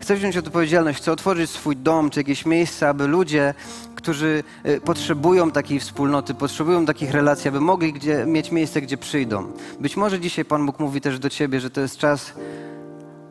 Chcę 0.00 0.16
wziąć 0.16 0.36
odpowiedzialność, 0.36 0.98
chcę 0.98 1.12
otworzyć 1.12 1.50
swój 1.50 1.76
dom 1.76 2.10
czy 2.10 2.20
jakieś 2.20 2.46
miejsce, 2.46 2.88
aby 2.88 3.06
ludzie, 3.06 3.54
którzy 3.94 4.42
y, 4.66 4.80
potrzebują 4.80 5.50
takiej 5.50 5.80
wspólnoty, 5.80 6.34
potrzebują 6.34 6.86
takich 6.86 7.10
relacji, 7.10 7.48
aby 7.48 7.60
mogli 7.60 7.92
gdzie, 7.92 8.26
mieć 8.26 8.52
miejsce, 8.52 8.80
gdzie 8.80 8.96
przyjdą. 8.96 9.52
Być 9.80 9.96
może 9.96 10.20
dzisiaj 10.20 10.44
Pan 10.44 10.66
Bóg 10.66 10.80
mówi 10.80 11.00
też 11.00 11.18
do 11.18 11.30
Ciebie, 11.30 11.60
że 11.60 11.70
to 11.70 11.80
jest 11.80 11.98
czas, 11.98 12.32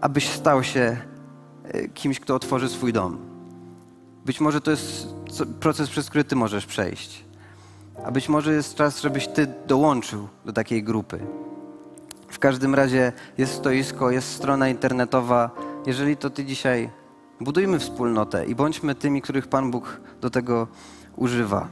abyś 0.01 0.29
stał 0.29 0.63
się 0.63 0.97
y, 1.75 1.89
kimś, 1.93 2.19
kto 2.19 2.35
otworzy 2.35 2.69
swój 2.69 2.93
dom. 2.93 3.34
Być 4.26 4.41
może 4.41 4.61
to 4.61 4.71
jest 4.71 5.07
proces, 5.59 5.89
przez 5.89 6.09
który 6.09 6.23
Ty 6.23 6.36
możesz 6.36 6.65
przejść. 6.65 7.26
A 8.05 8.11
być 8.11 8.30
może 8.30 8.53
jest 8.53 8.76
czas, 8.76 9.01
żebyś 9.01 9.28
Ty 9.28 9.47
dołączył 9.67 10.28
do 10.45 10.53
takiej 10.53 10.84
grupy. 10.84 11.19
W 12.28 12.39
każdym 12.39 12.76
razie 12.76 13.13
jest 13.38 13.53
stoisko, 13.53 14.11
jest 14.11 14.32
strona 14.32 14.69
internetowa. 14.69 15.49
Jeżeli 15.86 16.17
to 16.17 16.30
Ty 16.30 16.45
dzisiaj 16.45 16.89
budujmy 17.41 17.80
wspólnotę 17.80 18.45
i 18.45 18.55
bądźmy 18.55 18.95
tymi, 18.95 19.21
których 19.21 19.47
Pan 19.47 19.71
Bóg 19.71 20.01
do 20.21 20.30
tego 20.30 20.67
używa. 21.15 21.67